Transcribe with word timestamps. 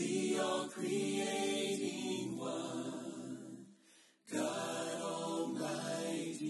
the 0.00 0.38
all 0.40 0.66
creating 0.68 2.38
one, 2.38 3.66
God 4.32 5.02
Almighty. 5.02 6.46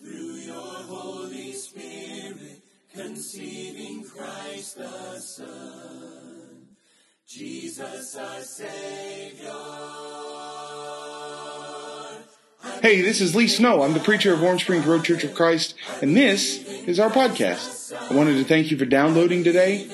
Through 0.00 0.34
your 0.38 0.56
Holy 0.56 1.52
Spirit, 1.52 2.62
conceiving 2.92 4.02
Christ 4.02 4.78
the 4.78 5.20
Son, 5.20 6.66
Jesus 7.26 8.16
our 8.16 8.40
Savior. 8.40 9.52
Hey, 12.82 13.00
this 13.00 13.20
is 13.20 13.36
Lee 13.36 13.46
Snow. 13.46 13.82
I'm 13.82 13.94
the 13.94 14.00
preacher 14.00 14.34
of 14.34 14.42
Orange 14.42 14.62
Springs 14.62 14.84
Road 14.84 15.04
Church 15.04 15.22
of 15.22 15.34
Christ, 15.36 15.76
and 16.00 16.16
this 16.16 16.71
is 16.86 16.98
our 16.98 17.10
podcast. 17.10 17.92
I 18.10 18.14
wanted 18.14 18.34
to 18.34 18.44
thank 18.44 18.70
you 18.70 18.76
for 18.76 18.84
downloading 18.84 19.44
today. 19.44 19.88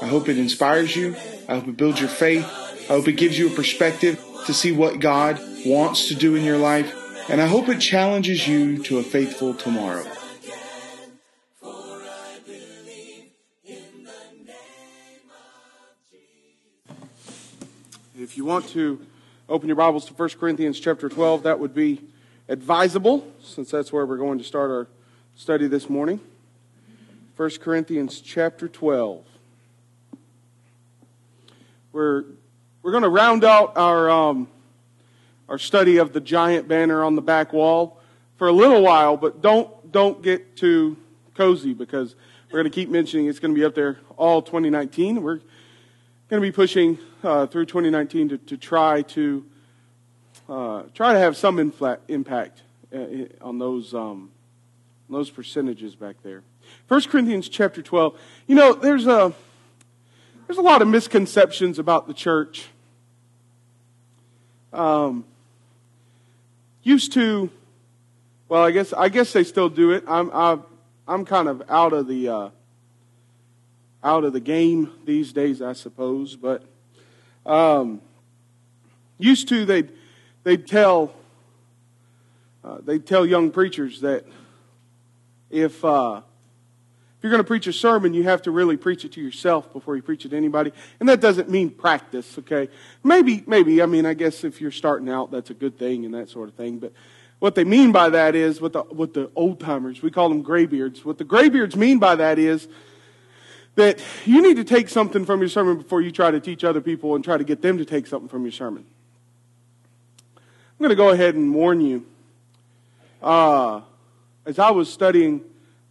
I 0.00 0.06
hope 0.06 0.28
it 0.28 0.38
inspires 0.38 0.96
you. 0.96 1.14
I 1.48 1.56
hope 1.56 1.68
it 1.68 1.76
builds 1.76 2.00
your 2.00 2.08
faith. 2.08 2.44
I 2.44 2.94
hope 2.94 3.08
it 3.08 3.12
gives 3.12 3.38
you 3.38 3.48
a 3.48 3.50
perspective 3.50 4.22
to 4.46 4.54
see 4.54 4.72
what 4.72 5.00
God 5.00 5.38
wants 5.66 6.08
to 6.08 6.14
do 6.14 6.34
in 6.34 6.44
your 6.44 6.56
life. 6.56 6.94
And 7.28 7.40
I 7.40 7.46
hope 7.46 7.68
it 7.68 7.78
challenges 7.78 8.48
you 8.48 8.82
to 8.84 8.98
a 8.98 9.02
faithful 9.02 9.54
tomorrow. 9.54 10.04
If 18.18 18.36
you 18.36 18.44
want 18.44 18.68
to 18.70 19.04
open 19.48 19.68
your 19.68 19.76
Bibles 19.76 20.06
to 20.06 20.14
1 20.14 20.28
Corinthians 20.40 20.80
chapter 20.80 21.08
12, 21.08 21.42
that 21.42 21.58
would 21.58 21.74
be 21.74 22.00
advisable, 22.48 23.26
since 23.42 23.70
that's 23.70 23.92
where 23.92 24.06
we're 24.06 24.16
going 24.16 24.38
to 24.38 24.44
start 24.44 24.70
our 24.70 24.88
study 25.40 25.66
this 25.66 25.88
morning. 25.88 26.20
1 27.38 27.50
Corinthians 27.62 28.20
chapter 28.20 28.68
12. 28.68 29.24
We're, 31.92 32.24
we're 32.82 32.90
going 32.90 33.04
to 33.04 33.08
round 33.08 33.42
out 33.42 33.74
our, 33.78 34.10
um, 34.10 34.48
our 35.48 35.56
study 35.56 35.96
of 35.96 36.12
the 36.12 36.20
giant 36.20 36.68
banner 36.68 37.02
on 37.02 37.16
the 37.16 37.22
back 37.22 37.54
wall 37.54 37.98
for 38.36 38.48
a 38.48 38.52
little 38.52 38.82
while, 38.82 39.16
but 39.16 39.40
don't, 39.40 39.90
don't 39.90 40.22
get 40.22 40.58
too 40.58 40.98
cozy 41.34 41.72
because 41.72 42.16
we're 42.52 42.58
going 42.58 42.70
to 42.70 42.74
keep 42.74 42.90
mentioning 42.90 43.24
it's 43.24 43.38
going 43.38 43.54
to 43.54 43.58
be 43.58 43.64
up 43.64 43.74
there 43.74 43.98
all 44.18 44.42
2019. 44.42 45.22
We're 45.22 45.36
going 45.36 45.46
to 46.28 46.40
be 46.40 46.52
pushing 46.52 46.98
uh, 47.22 47.46
through 47.46 47.64
2019 47.64 48.28
to, 48.28 48.36
to 48.36 48.58
try 48.58 49.00
to 49.00 49.46
uh, 50.50 50.82
try 50.92 51.14
to 51.14 51.18
have 51.18 51.34
some 51.34 51.56
infla- 51.56 52.00
impact 52.08 52.60
uh, 52.94 53.24
on 53.40 53.58
those 53.58 53.94
um, 53.94 54.32
those 55.12 55.30
percentages 55.30 55.94
back 55.94 56.16
there. 56.22 56.42
1 56.88 57.02
Corinthians 57.02 57.48
chapter 57.48 57.82
12. 57.82 58.18
You 58.46 58.54
know, 58.54 58.74
there's 58.74 59.06
a 59.06 59.32
there's 60.46 60.58
a 60.58 60.62
lot 60.62 60.82
of 60.82 60.88
misconceptions 60.88 61.78
about 61.78 62.08
the 62.08 62.14
church. 62.14 62.66
Um, 64.72 65.24
used 66.82 67.12
to, 67.12 67.50
well, 68.48 68.64
I 68.64 68.70
guess 68.70 68.92
I 68.92 69.08
guess 69.08 69.32
they 69.32 69.44
still 69.44 69.68
do 69.68 69.92
it. 69.92 70.04
I'm 70.08 70.30
I'm, 70.32 70.64
I'm 71.06 71.24
kind 71.24 71.48
of 71.48 71.62
out 71.68 71.92
of 71.92 72.08
the 72.08 72.28
uh, 72.28 72.50
out 74.02 74.24
of 74.24 74.32
the 74.32 74.40
game 74.40 74.92
these 75.04 75.32
days, 75.32 75.62
I 75.62 75.72
suppose. 75.72 76.36
But 76.36 76.64
um, 77.46 78.00
used 79.18 79.48
to, 79.48 79.64
they'd 79.64 79.92
they'd 80.42 80.66
tell 80.66 81.14
uh, 82.64 82.78
they'd 82.84 83.06
tell 83.06 83.24
young 83.24 83.50
preachers 83.50 84.00
that 84.00 84.24
if 85.50 85.84
uh, 85.84 86.22
if 87.20 87.24
you're 87.24 87.32
going 87.32 87.42
to 87.42 87.46
preach 87.46 87.66
a 87.66 87.72
sermon, 87.74 88.14
you 88.14 88.22
have 88.22 88.40
to 88.42 88.50
really 88.50 88.78
preach 88.78 89.04
it 89.04 89.12
to 89.12 89.20
yourself 89.20 89.70
before 89.74 89.94
you 89.94 90.00
preach 90.00 90.24
it 90.24 90.30
to 90.30 90.36
anybody. 90.38 90.72
And 91.00 91.08
that 91.10 91.20
doesn't 91.20 91.50
mean 91.50 91.68
practice, 91.68 92.38
okay? 92.38 92.70
Maybe, 93.04 93.44
maybe. 93.46 93.82
I 93.82 93.86
mean, 93.86 94.06
I 94.06 94.14
guess 94.14 94.42
if 94.42 94.58
you're 94.58 94.70
starting 94.70 95.10
out, 95.10 95.30
that's 95.30 95.50
a 95.50 95.54
good 95.54 95.78
thing 95.78 96.06
and 96.06 96.14
that 96.14 96.30
sort 96.30 96.48
of 96.48 96.54
thing. 96.54 96.78
But 96.78 96.94
what 97.38 97.54
they 97.56 97.64
mean 97.64 97.92
by 97.92 98.08
that 98.08 98.34
is, 98.34 98.62
what 98.62 98.72
the, 98.72 98.84
what 98.84 99.12
the 99.12 99.30
old 99.36 99.60
timers, 99.60 100.00
we 100.00 100.10
call 100.10 100.30
them 100.30 100.40
graybeards, 100.40 101.04
what 101.04 101.18
the 101.18 101.24
graybeards 101.24 101.76
mean 101.76 101.98
by 101.98 102.14
that 102.14 102.38
is 102.38 102.68
that 103.74 104.02
you 104.24 104.40
need 104.40 104.56
to 104.56 104.64
take 104.64 104.88
something 104.88 105.26
from 105.26 105.40
your 105.40 105.50
sermon 105.50 105.76
before 105.76 106.00
you 106.00 106.10
try 106.10 106.30
to 106.30 106.40
teach 106.40 106.64
other 106.64 106.80
people 106.80 107.16
and 107.16 107.22
try 107.22 107.36
to 107.36 107.44
get 107.44 107.60
them 107.60 107.76
to 107.76 107.84
take 107.84 108.06
something 108.06 108.30
from 108.30 108.44
your 108.44 108.52
sermon. 108.52 108.86
I'm 110.36 110.78
going 110.78 110.88
to 110.88 110.96
go 110.96 111.10
ahead 111.10 111.34
and 111.34 111.54
warn 111.54 111.82
you. 111.82 112.06
Uh, 113.22 113.82
as 114.46 114.58
I 114.58 114.70
was 114.70 114.92
studying 114.92 115.42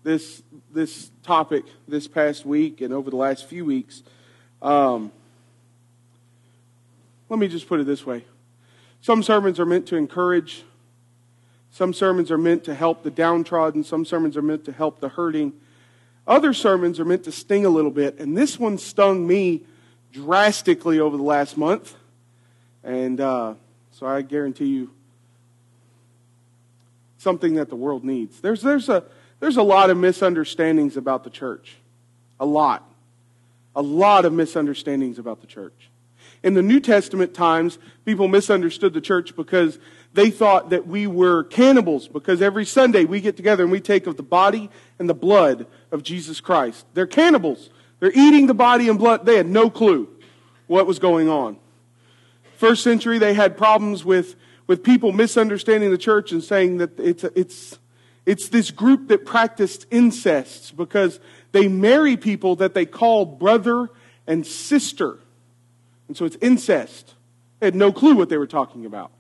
this 0.03 0.41
this 0.71 1.11
topic 1.23 1.65
this 1.87 2.07
past 2.07 2.45
week 2.45 2.81
and 2.81 2.93
over 2.93 3.09
the 3.09 3.15
last 3.15 3.47
few 3.47 3.65
weeks, 3.65 4.03
um, 4.61 5.11
let 7.27 7.39
me 7.39 7.47
just 7.47 7.67
put 7.67 7.79
it 7.79 7.85
this 7.85 8.05
way: 8.05 8.25
some 9.01 9.23
sermons 9.23 9.59
are 9.59 9.65
meant 9.65 9.87
to 9.87 9.95
encourage. 9.95 10.63
Some 11.71 11.93
sermons 11.93 12.31
are 12.31 12.37
meant 12.37 12.63
to 12.63 12.73
help 12.73 13.03
the 13.03 13.11
downtrodden. 13.11 13.83
Some 13.83 14.03
sermons 14.03 14.35
are 14.35 14.41
meant 14.41 14.65
to 14.65 14.71
help 14.71 14.99
the 14.99 15.09
hurting. 15.09 15.53
Other 16.25 16.53
sermons 16.53 16.99
are 16.99 17.05
meant 17.05 17.23
to 17.25 17.31
sting 17.31 17.65
a 17.65 17.69
little 17.69 17.91
bit, 17.91 18.19
and 18.19 18.35
this 18.35 18.59
one 18.59 18.77
stung 18.77 19.27
me 19.27 19.61
drastically 20.11 20.99
over 20.99 21.15
the 21.15 21.23
last 21.23 21.57
month. 21.57 21.95
And 22.83 23.21
uh, 23.21 23.53
so 23.91 24.07
I 24.07 24.23
guarantee 24.23 24.67
you 24.67 24.91
something 27.19 27.53
that 27.55 27.69
the 27.69 27.75
world 27.75 28.03
needs. 28.03 28.39
There's, 28.39 28.63
there's, 28.63 28.89
a, 28.89 29.03
there's 29.39 29.57
a 29.57 29.63
lot 29.63 29.91
of 29.91 29.97
misunderstandings 29.97 30.97
about 30.97 31.23
the 31.23 31.29
church. 31.29 31.75
A 32.39 32.45
lot. 32.45 32.89
A 33.75 33.81
lot 33.81 34.25
of 34.25 34.33
misunderstandings 34.33 35.19
about 35.19 35.41
the 35.41 35.47
church. 35.47 35.89
In 36.41 36.53
the 36.53 36.61
New 36.61 36.79
Testament 36.79 37.33
times, 37.33 37.77
people 38.05 38.29
misunderstood 38.29 38.93
the 38.93 39.01
church 39.01 39.35
because 39.35 39.77
they 40.13 40.31
thought 40.31 40.69
that 40.69 40.87
we 40.87 41.05
were 41.05 41.43
cannibals 41.43 42.07
because 42.07 42.41
every 42.41 42.65
Sunday 42.65 43.03
we 43.03 43.19
get 43.19 43.35
together 43.35 43.63
and 43.63 43.71
we 43.71 43.81
take 43.81 44.07
of 44.07 44.15
the 44.15 44.23
body 44.23 44.69
and 44.97 45.09
the 45.09 45.13
blood 45.13 45.67
of 45.91 46.01
Jesus 46.01 46.39
Christ. 46.39 46.85
They're 46.93 47.05
cannibals. 47.05 47.69
They're 47.99 48.13
eating 48.15 48.47
the 48.47 48.53
body 48.53 48.87
and 48.87 48.97
blood. 48.97 49.25
They 49.25 49.35
had 49.35 49.47
no 49.47 49.69
clue 49.69 50.07
what 50.67 50.87
was 50.87 50.99
going 50.99 51.27
on. 51.27 51.57
First 52.55 52.83
century, 52.83 53.19
they 53.19 53.33
had 53.33 53.57
problems 53.57 54.05
with, 54.05 54.35
with 54.69 54.83
people 54.83 55.11
misunderstanding 55.11 55.89
the 55.89 55.97
church 55.97 56.31
and 56.31 56.43
saying 56.43 56.77
that 56.77 56.99
it's, 56.99 57.23
it's, 57.23 57.79
it's 58.27 58.49
this 58.49 58.69
group 58.69 59.07
that 59.07 59.25
practiced 59.25 59.87
incest 59.89 60.77
because 60.77 61.19
they 61.53 61.67
marry 61.67 62.15
people 62.15 62.55
that 62.55 62.75
they 62.75 62.85
call 62.85 63.25
brother 63.25 63.89
and 64.27 64.45
sister. 64.45 65.17
And 66.07 66.15
so 66.15 66.23
it's 66.23 66.37
incest. 66.39 67.15
They 67.59 67.65
had 67.65 67.73
no 67.73 67.91
clue 67.91 68.13
what 68.13 68.29
they 68.29 68.37
were 68.37 68.45
talking 68.45 68.85
about. 68.85 69.11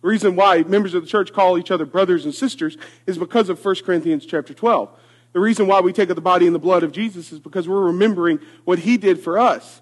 The 0.00 0.06
reason 0.06 0.36
why 0.36 0.62
members 0.62 0.94
of 0.94 1.02
the 1.02 1.08
church 1.08 1.32
call 1.32 1.58
each 1.58 1.72
other 1.72 1.84
brothers 1.84 2.24
and 2.24 2.32
sisters 2.32 2.76
is 3.04 3.18
because 3.18 3.48
of 3.48 3.62
1 3.64 3.74
Corinthians 3.84 4.24
chapter 4.24 4.54
12. 4.54 4.90
The 5.32 5.40
reason 5.40 5.66
why 5.66 5.80
we 5.80 5.92
take 5.92 6.10
of 6.10 6.14
the 6.14 6.22
body 6.22 6.46
and 6.46 6.54
the 6.54 6.60
blood 6.60 6.84
of 6.84 6.92
Jesus 6.92 7.32
is 7.32 7.40
because 7.40 7.68
we're 7.68 7.86
remembering 7.86 8.38
what 8.62 8.78
he 8.78 8.96
did 8.96 9.18
for 9.18 9.40
us. 9.40 9.80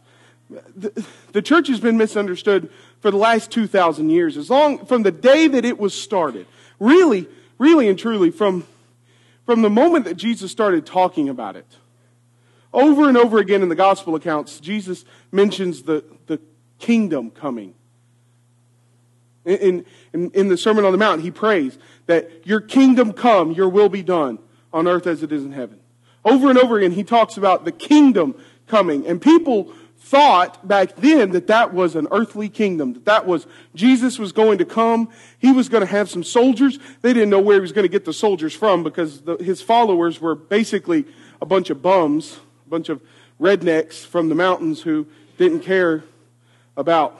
The, 0.75 1.07
the 1.33 1.43
church 1.43 1.69
has 1.69 1.81
been 1.81 1.99
misunderstood 1.99 2.71
for 3.03 3.11
the 3.11 3.17
last 3.17 3.51
2,000 3.51 4.11
years, 4.11 4.37
as 4.37 4.49
long 4.49 4.87
from 4.87 5.03
the 5.03 5.11
day 5.11 5.49
that 5.49 5.65
it 5.65 5.79
was 5.79 5.93
started. 5.93 6.47
Really, 6.79 7.29
really 7.59 7.89
and 7.89 7.99
truly, 7.99 8.31
from, 8.31 8.65
from 9.45 9.61
the 9.63 9.69
moment 9.69 10.05
that 10.05 10.15
Jesus 10.15 10.53
started 10.53 10.87
talking 10.87 11.29
about 11.29 11.57
it. 11.57 11.67
Over 12.73 13.09
and 13.09 13.19
over 13.19 13.39
again 13.39 13.61
in 13.61 13.69
the 13.69 13.75
gospel 13.75 14.15
accounts, 14.15 14.61
Jesus 14.61 15.05
mentions 15.33 15.83
the, 15.83 16.05
the 16.27 16.41
kingdom 16.79 17.31
coming. 17.31 17.75
In, 19.45 19.85
in, 20.13 20.31
in 20.31 20.49
the 20.49 20.57
Sermon 20.57 20.85
on 20.85 20.93
the 20.93 20.99
Mount, 20.99 21.23
he 21.23 21.33
prays 21.33 21.77
that 22.07 22.47
your 22.47 22.61
kingdom 22.61 23.13
come, 23.13 23.51
your 23.51 23.69
will 23.69 23.89
be 23.89 24.05
done 24.05 24.39
on 24.73 24.87
earth 24.87 25.09
as 25.09 25.25
it 25.25 25.33
is 25.33 25.45
in 25.45 25.51
heaven. 25.51 25.81
Over 26.25 26.49
and 26.51 26.59
over 26.59 26.79
again, 26.79 26.93
he 26.93 27.03
talks 27.03 27.37
about 27.37 27.65
the 27.65 27.73
kingdom 27.73 28.41
coming. 28.69 29.07
And 29.09 29.21
people 29.21 29.73
thought 30.05 30.67
back 30.67 30.97
then 30.97 31.31
that 31.31 31.47
that 31.47 31.73
was 31.73 31.95
an 31.97 32.07
earthly 32.11 32.49
kingdom, 32.49 32.93
that 32.93 33.05
that 33.07 33.27
was 33.27 33.47
Jesus 33.75 34.19
was 34.19 34.33
going 34.33 34.59
to 34.59 34.65
come. 34.65 35.09
He 35.39 35.53
was 35.53 35.69
going 35.69 35.81
to 35.81 35.91
have 35.91 36.11
some 36.11 36.25
soldiers. 36.25 36.79
They 37.01 37.13
didn't 37.13 37.31
know 37.31 37.41
where 37.41 37.57
he 37.57 37.61
was 37.61 37.73
going 37.73 37.85
to 37.85 37.89
get 37.89 38.05
the 38.05 38.13
soldiers 38.13 38.53
from 38.53 38.83
because 38.83 39.23
the, 39.23 39.37
his 39.37 39.63
followers 39.63 40.21
were 40.21 40.35
basically 40.35 41.07
a 41.41 41.47
bunch 41.47 41.71
of 41.71 41.81
bums, 41.81 42.41
a 42.67 42.71
bunch 42.71 42.89
of 42.89 43.01
rednecks 43.41 44.05
from 44.05 44.29
the 44.29 44.35
mountains 44.35 44.83
who 44.83 45.07
didn't 45.39 45.61
care 45.61 46.05
about 46.77 47.19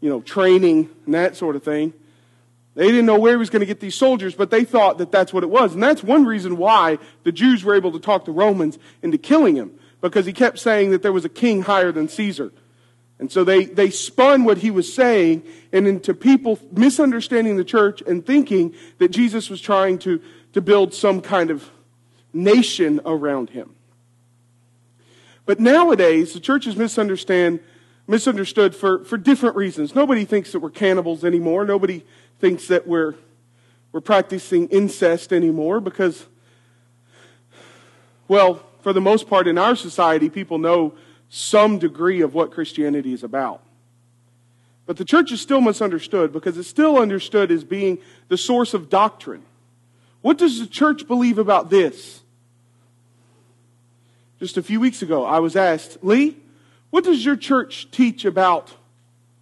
you 0.00 0.10
know, 0.10 0.20
training 0.20 0.90
and 1.06 1.14
that 1.14 1.36
sort 1.36 1.56
of 1.56 1.62
thing. 1.62 1.94
They 2.74 2.86
didn't 2.88 3.06
know 3.06 3.18
where 3.18 3.32
he 3.32 3.38
was 3.38 3.50
going 3.50 3.60
to 3.60 3.66
get 3.66 3.80
these 3.80 3.94
soldiers, 3.94 4.34
but 4.34 4.50
they 4.50 4.64
thought 4.64 4.98
that 4.98 5.12
that's 5.12 5.32
what 5.32 5.42
it 5.42 5.50
was. 5.50 5.74
And 5.74 5.82
that's 5.82 6.02
one 6.02 6.24
reason 6.24 6.56
why 6.56 6.98
the 7.22 7.32
Jews 7.32 7.64
were 7.64 7.74
able 7.74 7.92
to 7.92 7.98
talk 7.98 8.24
the 8.24 8.32
Romans 8.32 8.78
into 9.02 9.18
killing 9.18 9.56
him, 9.56 9.78
because 10.02 10.26
he 10.26 10.32
kept 10.34 10.58
saying 10.58 10.90
that 10.90 11.00
there 11.00 11.12
was 11.12 11.24
a 11.24 11.30
king 11.30 11.62
higher 11.62 11.92
than 11.92 12.08
Caesar. 12.08 12.52
And 13.18 13.30
so 13.30 13.44
they, 13.44 13.64
they 13.64 13.88
spun 13.88 14.44
what 14.44 14.58
he 14.58 14.70
was 14.72 14.92
saying 14.92 15.44
and 15.72 15.86
into 15.86 16.12
people 16.12 16.58
misunderstanding 16.72 17.56
the 17.56 17.64
church 17.64 18.02
and 18.02 18.26
thinking 18.26 18.74
that 18.98 19.12
Jesus 19.12 19.48
was 19.48 19.60
trying 19.60 19.98
to, 20.00 20.20
to 20.54 20.60
build 20.60 20.92
some 20.92 21.20
kind 21.20 21.50
of 21.50 21.70
nation 22.32 23.00
around 23.06 23.50
him. 23.50 23.76
But 25.46 25.60
nowadays, 25.60 26.34
the 26.34 26.40
church 26.40 26.66
is 26.66 26.76
misunderstand, 26.76 27.60
misunderstood 28.08 28.74
for, 28.74 29.04
for 29.04 29.16
different 29.16 29.54
reasons. 29.54 29.94
Nobody 29.94 30.24
thinks 30.24 30.50
that 30.50 30.58
we're 30.58 30.70
cannibals 30.70 31.24
anymore. 31.24 31.64
Nobody 31.64 32.04
thinks 32.40 32.66
that 32.68 32.88
we're, 32.88 33.14
we're 33.92 34.00
practicing 34.00 34.68
incest 34.68 35.32
anymore 35.32 35.80
because, 35.80 36.26
well, 38.26 38.66
for 38.82 38.92
the 38.92 39.00
most 39.00 39.28
part 39.28 39.48
in 39.48 39.58
our 39.58 39.76
society, 39.76 40.28
people 40.28 40.58
know 40.58 40.94
some 41.28 41.78
degree 41.78 42.20
of 42.20 42.34
what 42.34 42.50
Christianity 42.50 43.12
is 43.12 43.24
about. 43.24 43.62
But 44.84 44.96
the 44.96 45.04
church 45.04 45.32
is 45.32 45.40
still 45.40 45.60
misunderstood 45.60 46.32
because 46.32 46.58
it's 46.58 46.68
still 46.68 46.98
understood 46.98 47.50
as 47.50 47.64
being 47.64 47.98
the 48.28 48.36
source 48.36 48.74
of 48.74 48.90
doctrine. 48.90 49.42
What 50.20 50.38
does 50.38 50.58
the 50.58 50.66
church 50.66 51.06
believe 51.06 51.38
about 51.38 51.70
this? 51.70 52.22
Just 54.38 54.56
a 54.56 54.62
few 54.62 54.80
weeks 54.80 55.02
ago, 55.02 55.24
I 55.24 55.38
was 55.38 55.54
asked, 55.54 55.98
Lee, 56.02 56.36
what 56.90 57.04
does 57.04 57.24
your 57.24 57.36
church 57.36 57.90
teach 57.90 58.24
about? 58.24 58.72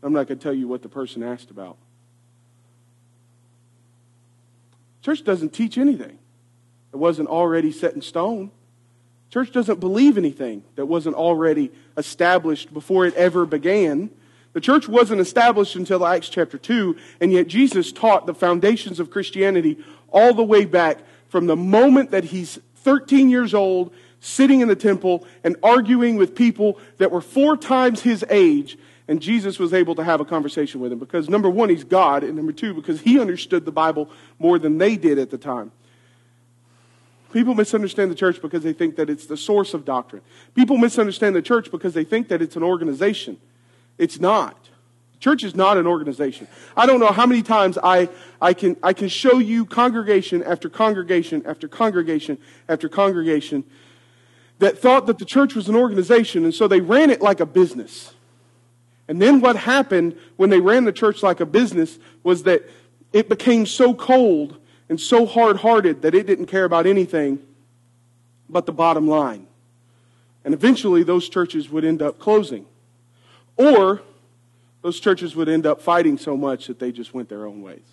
I'm 0.02 0.12
not 0.12 0.28
going 0.28 0.38
to 0.38 0.42
tell 0.42 0.54
you 0.54 0.68
what 0.68 0.82
the 0.82 0.88
person 0.88 1.22
asked 1.22 1.50
about. 1.50 1.76
Church 5.02 5.24
doesn't 5.24 5.54
teach 5.54 5.78
anything 5.78 6.18
It 6.92 6.96
wasn't 6.96 7.28
already 7.28 7.72
set 7.72 7.94
in 7.94 8.02
stone. 8.02 8.50
Church 9.30 9.52
doesn't 9.52 9.78
believe 9.78 10.18
anything 10.18 10.64
that 10.74 10.86
wasn't 10.86 11.14
already 11.14 11.70
established 11.96 12.74
before 12.74 13.06
it 13.06 13.14
ever 13.14 13.46
began. 13.46 14.10
The 14.52 14.60
church 14.60 14.88
wasn't 14.88 15.20
established 15.20 15.76
until 15.76 16.04
Acts 16.04 16.28
chapter 16.28 16.58
2, 16.58 16.96
and 17.20 17.32
yet 17.32 17.46
Jesus 17.46 17.92
taught 17.92 18.26
the 18.26 18.34
foundations 18.34 18.98
of 18.98 19.10
Christianity 19.10 19.78
all 20.08 20.34
the 20.34 20.42
way 20.42 20.64
back 20.64 20.98
from 21.28 21.46
the 21.46 21.56
moment 21.56 22.10
that 22.10 22.24
he's 22.24 22.58
13 22.76 23.30
years 23.30 23.54
old 23.54 23.92
sitting 24.18 24.60
in 24.60 24.68
the 24.68 24.76
temple 24.76 25.24
and 25.44 25.56
arguing 25.62 26.16
with 26.16 26.34
people 26.34 26.78
that 26.98 27.12
were 27.12 27.20
four 27.20 27.56
times 27.56 28.02
his 28.02 28.24
age. 28.28 28.76
And 29.06 29.22
Jesus 29.22 29.58
was 29.58 29.72
able 29.72 29.94
to 29.94 30.04
have 30.04 30.20
a 30.20 30.24
conversation 30.24 30.80
with 30.80 30.92
him 30.92 30.98
because 30.98 31.28
number 31.28 31.48
one, 31.48 31.68
he's 31.68 31.84
God, 31.84 32.24
and 32.24 32.36
number 32.36 32.52
two, 32.52 32.74
because 32.74 33.00
he 33.00 33.20
understood 33.20 33.64
the 33.64 33.72
Bible 33.72 34.10
more 34.38 34.58
than 34.58 34.78
they 34.78 34.96
did 34.96 35.18
at 35.18 35.30
the 35.30 35.38
time. 35.38 35.70
People 37.32 37.54
misunderstand 37.54 38.10
the 38.10 38.14
church 38.14 38.42
because 38.42 38.62
they 38.62 38.72
think 38.72 38.96
that 38.96 39.08
it's 39.08 39.26
the 39.26 39.36
source 39.36 39.74
of 39.74 39.84
doctrine. 39.84 40.22
People 40.54 40.76
misunderstand 40.76 41.36
the 41.36 41.42
church 41.42 41.70
because 41.70 41.94
they 41.94 42.04
think 42.04 42.28
that 42.28 42.42
it's 42.42 42.56
an 42.56 42.62
organization. 42.62 43.38
It's 43.98 44.18
not. 44.18 44.56
Church 45.20 45.44
is 45.44 45.54
not 45.54 45.76
an 45.76 45.86
organization. 45.86 46.48
I 46.76 46.86
don't 46.86 46.98
know 46.98 47.12
how 47.12 47.26
many 47.26 47.42
times 47.42 47.78
I, 47.82 48.08
I, 48.40 48.54
can, 48.54 48.76
I 48.82 48.94
can 48.94 49.08
show 49.08 49.38
you 49.38 49.66
congregation 49.66 50.42
after 50.42 50.70
congregation 50.70 51.42
after 51.46 51.68
congregation 51.68 52.38
after 52.68 52.88
congregation 52.88 53.64
that 54.60 54.78
thought 54.78 55.06
that 55.06 55.18
the 55.18 55.24
church 55.24 55.54
was 55.54 55.68
an 55.68 55.76
organization, 55.76 56.44
and 56.44 56.54
so 56.54 56.68
they 56.68 56.80
ran 56.80 57.10
it 57.10 57.20
like 57.20 57.40
a 57.40 57.46
business. 57.46 58.14
And 59.08 59.20
then 59.20 59.40
what 59.40 59.56
happened 59.56 60.16
when 60.36 60.50
they 60.50 60.60
ran 60.60 60.84
the 60.84 60.92
church 60.92 61.22
like 61.22 61.40
a 61.40 61.46
business 61.46 61.98
was 62.22 62.44
that 62.44 62.62
it 63.12 63.28
became 63.28 63.66
so 63.66 63.94
cold 63.94 64.56
and 64.90 65.00
so 65.00 65.24
hard 65.24 65.58
hearted 65.58 66.02
that 66.02 66.16
it 66.16 66.26
didn't 66.26 66.46
care 66.46 66.64
about 66.64 66.84
anything 66.84 67.38
but 68.48 68.66
the 68.66 68.72
bottom 68.72 69.06
line. 69.06 69.46
And 70.44 70.52
eventually, 70.52 71.04
those 71.04 71.28
churches 71.28 71.70
would 71.70 71.84
end 71.84 72.02
up 72.02 72.18
closing. 72.18 72.66
Or 73.56 74.02
those 74.82 74.98
churches 74.98 75.36
would 75.36 75.48
end 75.48 75.64
up 75.64 75.80
fighting 75.80 76.18
so 76.18 76.36
much 76.36 76.66
that 76.66 76.80
they 76.80 76.90
just 76.90 77.14
went 77.14 77.28
their 77.28 77.46
own 77.46 77.62
ways. 77.62 77.84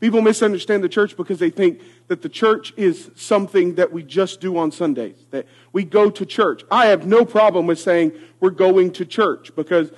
People 0.00 0.20
misunderstand 0.20 0.82
the 0.82 0.88
church 0.88 1.16
because 1.16 1.38
they 1.38 1.50
think 1.50 1.80
that 2.08 2.20
the 2.20 2.28
church 2.28 2.74
is 2.76 3.12
something 3.14 3.76
that 3.76 3.92
we 3.92 4.02
just 4.02 4.40
do 4.40 4.58
on 4.58 4.72
Sundays, 4.72 5.16
that 5.30 5.46
we 5.72 5.84
go 5.84 6.10
to 6.10 6.26
church. 6.26 6.64
I 6.72 6.86
have 6.86 7.06
no 7.06 7.24
problem 7.24 7.68
with 7.68 7.78
saying 7.78 8.12
we're 8.40 8.50
going 8.50 8.90
to 8.94 9.06
church 9.06 9.54
because 9.54 9.92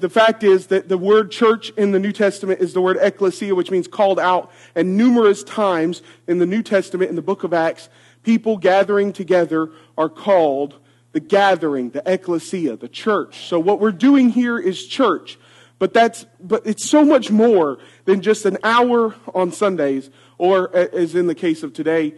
the 0.00 0.08
fact 0.08 0.42
is 0.42 0.68
that 0.68 0.88
the 0.88 0.98
word 0.98 1.30
church 1.30 1.70
in 1.70 1.92
the 1.92 1.98
New 1.98 2.12
Testament 2.12 2.60
is 2.60 2.72
the 2.72 2.80
word 2.80 2.98
ecclesia, 3.00 3.54
which 3.54 3.70
means 3.70 3.86
called 3.86 4.18
out. 4.18 4.50
And 4.74 4.96
numerous 4.96 5.42
times 5.42 6.02
in 6.26 6.38
the 6.38 6.46
New 6.46 6.62
Testament, 6.62 7.10
in 7.10 7.16
the 7.16 7.22
book 7.22 7.44
of 7.44 7.52
Acts, 7.52 7.88
people 8.22 8.56
gathering 8.56 9.12
together 9.12 9.70
are 9.96 10.08
called 10.08 10.78
the 11.12 11.20
gathering, 11.20 11.90
the 11.90 12.02
ecclesia, 12.06 12.76
the 12.76 12.88
church. 12.88 13.46
So 13.46 13.60
what 13.60 13.80
we're 13.80 13.92
doing 13.92 14.30
here 14.30 14.58
is 14.58 14.86
church. 14.86 15.38
But 15.78 15.92
that's, 15.92 16.26
but 16.40 16.66
it's 16.66 16.88
so 16.88 17.04
much 17.04 17.30
more 17.30 17.78
than 18.04 18.20
just 18.20 18.44
an 18.44 18.58
hour 18.64 19.14
on 19.34 19.52
Sundays, 19.52 20.10
or 20.38 20.74
as 20.74 21.14
in 21.14 21.26
the 21.26 21.34
case 21.34 21.62
of 21.62 21.72
today, 21.72 22.14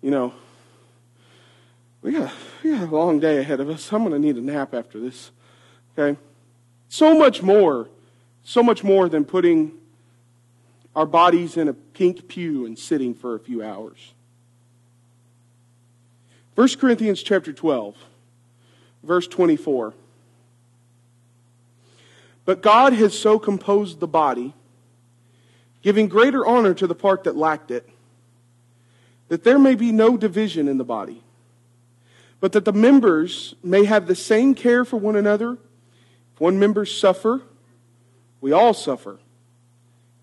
you 0.00 0.10
know, 0.10 0.32
we 2.02 2.12
got, 2.12 2.32
we 2.62 2.70
got 2.70 2.88
a 2.88 2.94
long 2.94 3.20
day 3.20 3.38
ahead 3.38 3.60
of 3.60 3.68
us. 3.68 3.92
I'm 3.92 4.00
going 4.00 4.12
to 4.12 4.18
need 4.18 4.36
a 4.36 4.40
nap 4.40 4.74
after 4.74 4.98
this. 4.98 5.30
Okay? 5.98 6.18
So 6.90 7.16
much 7.16 7.40
more, 7.40 7.88
so 8.42 8.64
much 8.64 8.82
more 8.82 9.08
than 9.08 9.24
putting 9.24 9.78
our 10.96 11.06
bodies 11.06 11.56
in 11.56 11.68
a 11.68 11.72
pink 11.72 12.26
pew 12.26 12.66
and 12.66 12.76
sitting 12.76 13.14
for 13.14 13.36
a 13.36 13.38
few 13.38 13.62
hours. 13.62 14.12
1 16.56 16.68
Corinthians 16.80 17.22
chapter 17.22 17.52
12, 17.52 17.94
verse 19.04 19.28
24. 19.28 19.94
But 22.44 22.60
God 22.60 22.92
has 22.94 23.16
so 23.16 23.38
composed 23.38 24.00
the 24.00 24.08
body, 24.08 24.52
giving 25.82 26.08
greater 26.08 26.44
honor 26.44 26.74
to 26.74 26.88
the 26.88 26.96
part 26.96 27.22
that 27.22 27.36
lacked 27.36 27.70
it, 27.70 27.88
that 29.28 29.44
there 29.44 29.60
may 29.60 29.76
be 29.76 29.92
no 29.92 30.16
division 30.16 30.66
in 30.66 30.76
the 30.76 30.84
body, 30.84 31.22
but 32.40 32.50
that 32.50 32.64
the 32.64 32.72
members 32.72 33.54
may 33.62 33.84
have 33.84 34.08
the 34.08 34.16
same 34.16 34.56
care 34.56 34.84
for 34.84 34.96
one 34.96 35.14
another. 35.14 35.56
If 36.40 36.44
one 36.44 36.58
member 36.58 36.86
suffer, 36.86 37.42
we 38.40 38.50
all 38.50 38.72
suffer. 38.72 39.18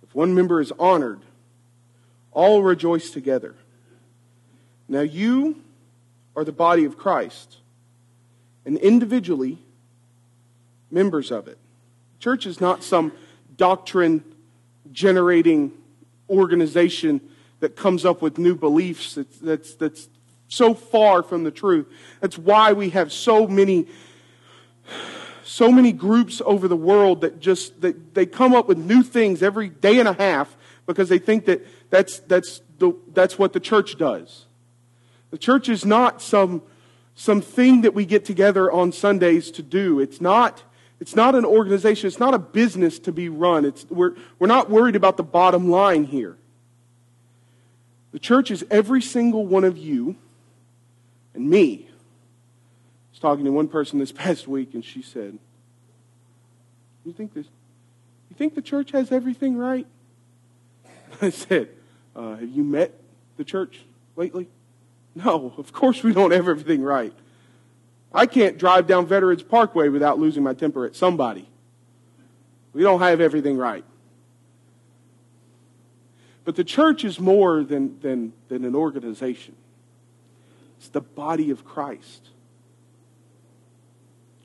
If 0.01 0.15
one 0.15 0.33
member 0.33 0.59
is 0.59 0.73
honored, 0.79 1.19
all 2.31 2.63
rejoice 2.63 3.11
together. 3.11 3.53
Now 4.87 5.01
you 5.01 5.61
are 6.35 6.43
the 6.43 6.51
body 6.51 6.85
of 6.85 6.97
Christ, 6.97 7.57
and 8.65 8.79
individually 8.79 9.59
members 10.89 11.29
of 11.29 11.47
it. 11.47 11.59
Church 12.19 12.47
is 12.47 12.59
not 12.59 12.83
some 12.83 13.11
doctrine 13.55 14.23
generating 14.91 15.71
organization 16.31 17.21
that 17.59 17.75
comes 17.75 18.05
up 18.05 18.23
with 18.23 18.39
new 18.39 18.55
beliefs 18.55 19.13
that's, 19.13 19.37
that's, 19.37 19.75
that's 19.75 20.09
so 20.47 20.73
far 20.73 21.21
from 21.21 21.43
the 21.43 21.51
truth. 21.51 21.85
That's 22.21 22.39
why 22.39 22.73
we 22.73 22.89
have 22.89 23.13
so 23.13 23.45
many 23.45 23.85
so 25.47 25.71
many 25.71 25.91
groups 25.91 26.41
over 26.45 26.67
the 26.67 26.77
world 26.77 27.21
that 27.21 27.39
just 27.39 27.81
that 27.81 28.13
they 28.13 28.25
come 28.25 28.53
up 28.53 28.67
with 28.67 28.77
new 28.77 29.01
things 29.01 29.41
every 29.41 29.69
day 29.69 29.99
and 29.99 30.07
a 30.07 30.13
half 30.13 30.55
because 30.85 31.09
they 31.09 31.19
think 31.19 31.45
that 31.45 31.65
that's 31.89 32.19
that's 32.19 32.61
the, 32.79 32.93
that's 33.13 33.39
what 33.39 33.53
the 33.53 33.59
church 33.59 33.97
does. 33.97 34.45
The 35.31 35.37
church 35.37 35.69
is 35.69 35.85
not 35.85 36.21
some 36.21 36.61
some 37.15 37.41
thing 37.41 37.81
that 37.81 37.93
we 37.93 38.05
get 38.05 38.25
together 38.25 38.71
on 38.71 38.91
Sundays 38.91 39.49
to 39.51 39.63
do. 39.63 39.99
It's 39.99 40.21
not 40.21 40.63
it's 40.99 41.15
not 41.15 41.35
an 41.35 41.45
organization. 41.45 42.07
It's 42.07 42.19
not 42.19 42.33
a 42.33 42.39
business 42.39 42.99
to 42.99 43.11
be 43.11 43.29
run. 43.29 43.65
It's, 43.65 43.85
we're, 43.89 44.15
we're 44.39 44.47
not 44.47 44.69
worried 44.69 44.95
about 44.95 45.17
the 45.17 45.23
bottom 45.23 45.69
line 45.69 46.05
here. 46.05 46.37
The 48.11 48.19
church 48.19 48.49
is 48.49 48.65
every 48.71 49.01
single 49.01 49.45
one 49.45 49.63
of 49.63 49.77
you 49.77 50.15
and 51.35 51.49
me. 51.49 51.86
Was 53.17 53.21
talking 53.23 53.45
to 53.45 53.51
one 53.51 53.67
person 53.67 53.97
this 53.97 54.11
past 54.25 54.47
week, 54.47 54.75
and 54.75 54.85
she 54.85 55.01
said, 55.01 55.39
"You 57.03 57.13
think 57.13 57.33
this? 57.33 57.47
You 58.29 58.35
think 58.35 58.53
the 58.53 58.61
church 58.61 58.91
has 58.91 59.11
everything 59.11 59.57
right?" 59.57 59.87
I 61.21 61.31
said, 61.31 61.69
uh, 62.15 62.35
"Have 62.35 62.49
you 62.49 62.63
met 62.63 62.93
the 63.37 63.43
church 63.43 63.79
lately?" 64.15 64.47
No, 65.15 65.51
of 65.57 65.73
course 65.73 66.03
we 66.03 66.13
don't 66.13 66.29
have 66.29 66.47
everything 66.47 66.83
right. 66.83 67.11
I 68.13 68.27
can't 68.27 68.59
drive 68.59 68.85
down 68.85 69.07
Veterans 69.07 69.41
Parkway 69.41 69.89
without 69.89 70.19
losing 70.19 70.43
my 70.43 70.53
temper 70.53 70.85
at 70.85 70.95
somebody. 70.95 71.49
We 72.71 72.83
don't 72.83 72.99
have 72.99 73.19
everything 73.19 73.57
right. 73.57 73.83
But 76.45 76.55
the 76.55 76.63
church 76.63 77.03
is 77.03 77.19
more 77.19 77.63
than, 77.63 77.99
than, 78.01 78.33
than 78.47 78.63
an 78.63 78.75
organization. 78.75 79.55
It's 80.77 80.89
the 80.89 81.01
body 81.01 81.49
of 81.49 81.65
Christ. 81.65 82.29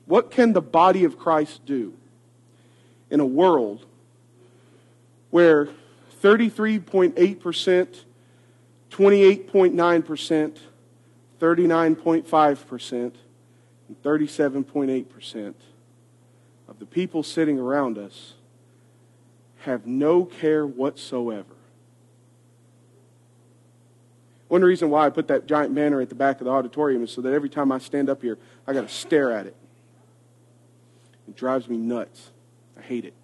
What 0.05 0.31
can 0.31 0.53
the 0.53 0.61
body 0.61 1.03
of 1.05 1.17
Christ 1.17 1.65
do 1.65 1.93
in 3.09 3.19
a 3.19 3.25
world 3.25 3.85
where 5.29 5.69
33.8%, 6.21 8.03
28.9%, 8.91 10.57
39.5%, 11.39 12.91
and 13.87 14.03
37.8% 14.03 15.53
of 16.67 16.79
the 16.79 16.85
people 16.85 17.23
sitting 17.23 17.59
around 17.59 17.97
us 17.97 18.33
have 19.59 19.85
no 19.85 20.25
care 20.25 20.65
whatsoever. 20.65 21.55
One 24.47 24.61
reason 24.61 24.89
why 24.89 25.05
I 25.05 25.09
put 25.09 25.27
that 25.29 25.47
giant 25.47 25.73
banner 25.73 25.99
at 25.99 26.09
the 26.09 26.15
back 26.15 26.39
of 26.39 26.45
the 26.45 26.51
auditorium 26.51 27.03
is 27.03 27.11
so 27.11 27.21
that 27.21 27.33
every 27.33 27.49
time 27.49 27.71
I 27.71 27.79
stand 27.79 28.09
up 28.09 28.21
here, 28.21 28.37
I 28.67 28.73
got 28.73 28.87
to 28.87 28.93
stare 28.93 29.31
at 29.31 29.47
it. 29.47 29.55
It 31.33 31.37
drives 31.37 31.67
me 31.67 31.77
nuts. 31.77 32.29
I 32.77 32.81
hate 32.83 33.05
it. 33.05 33.15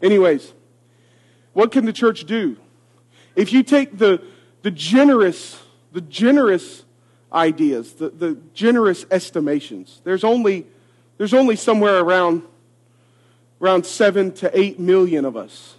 Anyways, 0.00 0.54
what 1.52 1.70
can 1.70 1.84
the 1.84 1.92
church 1.92 2.24
do? 2.24 2.56
If 3.34 3.52
you 3.52 3.62
take 3.62 3.98
the, 3.98 4.22
the 4.62 4.70
generous, 4.70 5.62
the 5.92 6.00
generous 6.00 6.84
ideas, 7.30 7.92
the, 7.92 8.08
the 8.08 8.38
generous 8.54 9.04
estimations, 9.10 10.00
there's 10.02 10.24
only, 10.24 10.66
there's 11.18 11.34
only 11.34 11.56
somewhere 11.56 11.98
around, 11.98 12.42
around 13.60 13.84
seven 13.84 14.32
to 14.36 14.58
eight 14.58 14.80
million 14.80 15.26
of 15.26 15.36
us, 15.36 15.76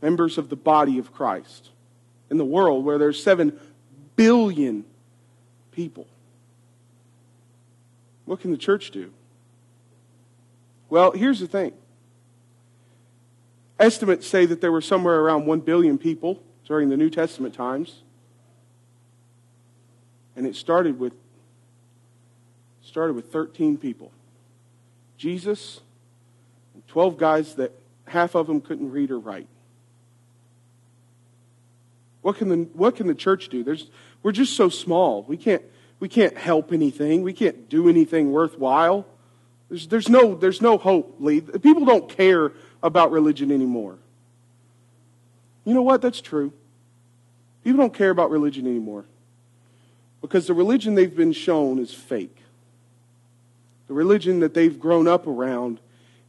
members 0.00 0.38
of 0.38 0.48
the 0.48 0.56
body 0.56 0.98
of 0.98 1.12
Christ, 1.12 1.68
in 2.30 2.38
the 2.38 2.46
world 2.46 2.86
where 2.86 2.96
there's 2.96 3.22
seven 3.22 3.60
billion 4.16 4.86
people. 5.70 6.06
What 8.24 8.40
can 8.40 8.52
the 8.52 8.56
church 8.56 8.90
do? 8.90 9.12
Well, 10.90 11.12
here's 11.12 11.40
the 11.40 11.46
thing. 11.46 11.72
Estimates 13.78 14.26
say 14.26 14.44
that 14.44 14.60
there 14.60 14.72
were 14.72 14.82
somewhere 14.82 15.20
around 15.20 15.46
1 15.46 15.60
billion 15.60 15.96
people 15.96 16.42
during 16.66 16.90
the 16.90 16.96
New 16.96 17.08
Testament 17.08 17.54
times. 17.54 18.02
And 20.36 20.46
it 20.46 20.54
started 20.54 20.98
with 20.98 21.14
started 22.82 23.14
with 23.14 23.30
13 23.32 23.78
people. 23.78 24.10
Jesus, 25.16 25.80
and 26.74 26.86
12 26.88 27.18
guys 27.18 27.54
that 27.54 27.72
half 28.06 28.34
of 28.34 28.48
them 28.48 28.60
couldn't 28.60 28.90
read 28.90 29.12
or 29.12 29.18
write. 29.18 29.46
What 32.22 32.36
can 32.36 32.48
the, 32.48 32.56
what 32.74 32.96
can 32.96 33.06
the 33.06 33.14
church 33.14 33.48
do? 33.48 33.62
There's, 33.62 33.86
we're 34.22 34.32
just 34.32 34.56
so 34.56 34.68
small. 34.68 35.22
We 35.22 35.36
can't, 35.36 35.62
we 36.00 36.08
can't 36.08 36.36
help 36.36 36.72
anything. 36.72 37.22
We 37.22 37.32
can't 37.32 37.68
do 37.68 37.88
anything 37.88 38.32
worthwhile. 38.32 39.06
There's, 39.70 39.86
there's, 39.86 40.08
no, 40.08 40.34
there's 40.34 40.60
no 40.60 40.76
hope, 40.76 41.16
Lee. 41.20 41.40
People 41.40 41.84
don't 41.84 42.08
care 42.08 42.52
about 42.82 43.12
religion 43.12 43.52
anymore. 43.52 43.96
You 45.64 45.74
know 45.74 45.82
what? 45.82 46.02
That's 46.02 46.20
true. 46.20 46.52
People 47.62 47.78
don't 47.78 47.94
care 47.94 48.10
about 48.10 48.30
religion 48.30 48.66
anymore 48.66 49.04
because 50.20 50.46
the 50.46 50.54
religion 50.54 50.96
they've 50.96 51.14
been 51.14 51.32
shown 51.32 51.78
is 51.78 51.94
fake. 51.94 52.36
The 53.86 53.94
religion 53.94 54.40
that 54.40 54.54
they've 54.54 54.78
grown 54.78 55.06
up 55.06 55.26
around 55.26 55.78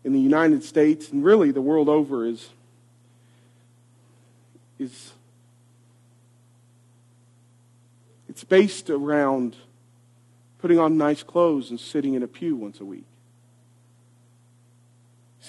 in 0.03 0.13
the 0.13 0.19
United 0.19 0.63
States 0.63 1.09
and 1.09 1.23
really 1.23 1.51
the 1.51 1.61
world 1.61 1.89
over 1.89 2.25
is, 2.25 2.49
is 4.77 5.13
it's 8.29 8.43
based 8.43 8.89
around 8.89 9.55
putting 10.59 10.79
on 10.79 10.97
nice 10.97 11.23
clothes 11.23 11.69
and 11.69 11.79
sitting 11.79 12.13
in 12.13 12.23
a 12.23 12.27
pew 12.27 12.55
once 12.55 12.79
a 12.79 12.85
week. 12.85 13.05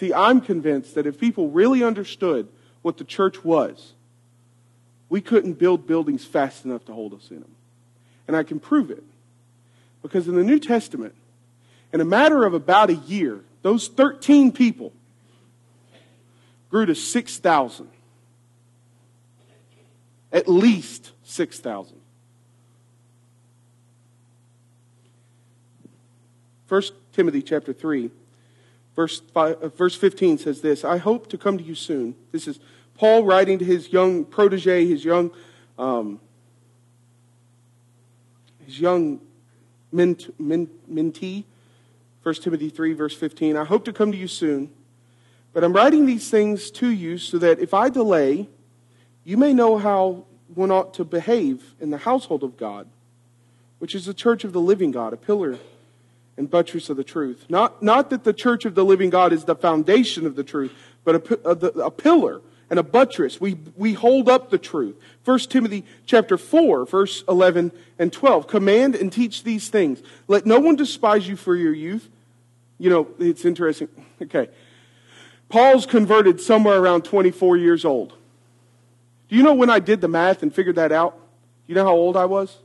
See, 0.02 0.12
I'm 0.12 0.40
convinced 0.40 0.96
that 0.96 1.06
if 1.06 1.16
people 1.16 1.50
really 1.50 1.84
understood 1.84 2.48
what 2.82 2.96
the 2.96 3.04
church 3.04 3.44
was, 3.44 3.92
we 5.08 5.20
couldn't 5.20 5.60
build 5.60 5.86
buildings 5.86 6.24
fast 6.24 6.64
enough 6.64 6.84
to 6.86 6.92
hold 6.92 7.14
us 7.14 7.30
in 7.30 7.38
them. 7.38 7.54
And 8.26 8.36
I 8.36 8.42
can 8.42 8.58
prove 8.58 8.90
it. 8.90 9.04
Because 10.02 10.26
in 10.26 10.34
the 10.34 10.42
New 10.42 10.58
Testament, 10.58 11.14
in 11.92 12.00
a 12.00 12.04
matter 12.04 12.44
of 12.44 12.52
about 12.52 12.90
a 12.90 12.96
year, 12.96 13.44
those 13.62 13.86
13 13.86 14.50
people 14.50 14.92
grew 16.68 16.84
to 16.84 16.96
6,000. 16.96 17.88
At 20.32 20.48
least 20.48 21.12
6,000. 21.22 21.96
First 26.66 26.92
Timothy 27.12 27.42
chapter 27.42 27.72
3 27.72 28.10
Verse, 28.94 29.20
five, 29.32 29.62
uh, 29.62 29.68
verse 29.68 29.94
15 29.94 30.38
says 30.38 30.60
this 30.60 30.84
I 30.84 30.98
hope 30.98 31.28
to 31.30 31.38
come 31.38 31.58
to 31.58 31.64
you 31.64 31.74
soon. 31.74 32.14
This 32.30 32.46
is 32.46 32.60
Paul 32.96 33.24
writing 33.24 33.58
to 33.58 33.64
his 33.64 33.92
young 33.92 34.24
protege, 34.24 34.86
his 34.86 35.04
young, 35.04 35.30
um, 35.78 36.20
his 38.64 38.78
young 38.78 39.20
ment, 39.90 40.38
ment, 40.38 40.70
mentee. 40.92 41.44
1 42.22 42.34
Timothy 42.36 42.68
3, 42.68 42.92
verse 42.92 43.16
15. 43.16 43.56
I 43.56 43.64
hope 43.64 43.84
to 43.84 43.92
come 43.92 44.12
to 44.12 44.18
you 44.18 44.28
soon, 44.28 44.70
but 45.52 45.64
I'm 45.64 45.72
writing 45.72 46.06
these 46.06 46.30
things 46.30 46.70
to 46.72 46.88
you 46.88 47.18
so 47.18 47.36
that 47.38 47.58
if 47.58 47.74
I 47.74 47.88
delay, 47.88 48.48
you 49.24 49.36
may 49.36 49.52
know 49.52 49.76
how 49.78 50.24
one 50.54 50.70
ought 50.70 50.94
to 50.94 51.04
behave 51.04 51.74
in 51.80 51.90
the 51.90 51.98
household 51.98 52.44
of 52.44 52.56
God, 52.56 52.86
which 53.80 53.94
is 53.94 54.04
the 54.04 54.14
church 54.14 54.44
of 54.44 54.52
the 54.52 54.60
living 54.60 54.92
God, 54.92 55.12
a 55.12 55.16
pillar 55.16 55.58
and 56.36 56.50
buttress 56.50 56.88
of 56.90 56.96
the 56.96 57.04
truth. 57.04 57.46
Not, 57.48 57.82
not 57.82 58.10
that 58.10 58.24
the 58.24 58.32
church 58.32 58.64
of 58.64 58.74
the 58.74 58.84
living 58.84 59.10
God 59.10 59.32
is 59.32 59.44
the 59.44 59.54
foundation 59.54 60.26
of 60.26 60.36
the 60.36 60.44
truth, 60.44 60.72
but 61.04 61.30
a, 61.30 61.48
a, 61.48 61.86
a 61.86 61.90
pillar 61.90 62.40
and 62.70 62.78
a 62.78 62.82
buttress. 62.82 63.40
We, 63.40 63.58
we 63.76 63.92
hold 63.92 64.28
up 64.30 64.50
the 64.50 64.58
truth. 64.58 64.96
1 65.26 65.38
Timothy 65.40 65.84
chapter 66.06 66.38
4, 66.38 66.86
verse 66.86 67.22
11 67.28 67.70
and 67.98 68.12
12. 68.12 68.46
Command 68.46 68.94
and 68.94 69.12
teach 69.12 69.44
these 69.44 69.68
things. 69.68 70.02
Let 70.26 70.46
no 70.46 70.58
one 70.58 70.76
despise 70.76 71.28
you 71.28 71.36
for 71.36 71.54
your 71.54 71.74
youth. 71.74 72.08
You 72.78 72.90
know, 72.90 73.08
it's 73.18 73.44
interesting. 73.44 73.88
Okay. 74.22 74.48
Paul's 75.48 75.84
converted 75.84 76.40
somewhere 76.40 76.78
around 76.78 77.02
24 77.02 77.56
years 77.56 77.84
old. 77.84 78.14
Do 79.28 79.34
you 79.34 79.42
know 79.42 79.52
when 79.54 79.68
I 79.68 79.80
did 79.80 80.00
the 80.00 80.06
math 80.06 80.44
and 80.44 80.54
figured 80.54 80.76
that 80.76 80.92
out? 80.92 81.18
You 81.66 81.74
know 81.74 81.84
how 81.84 81.90
old 81.90 82.16
I 82.16 82.26
was? 82.26 82.56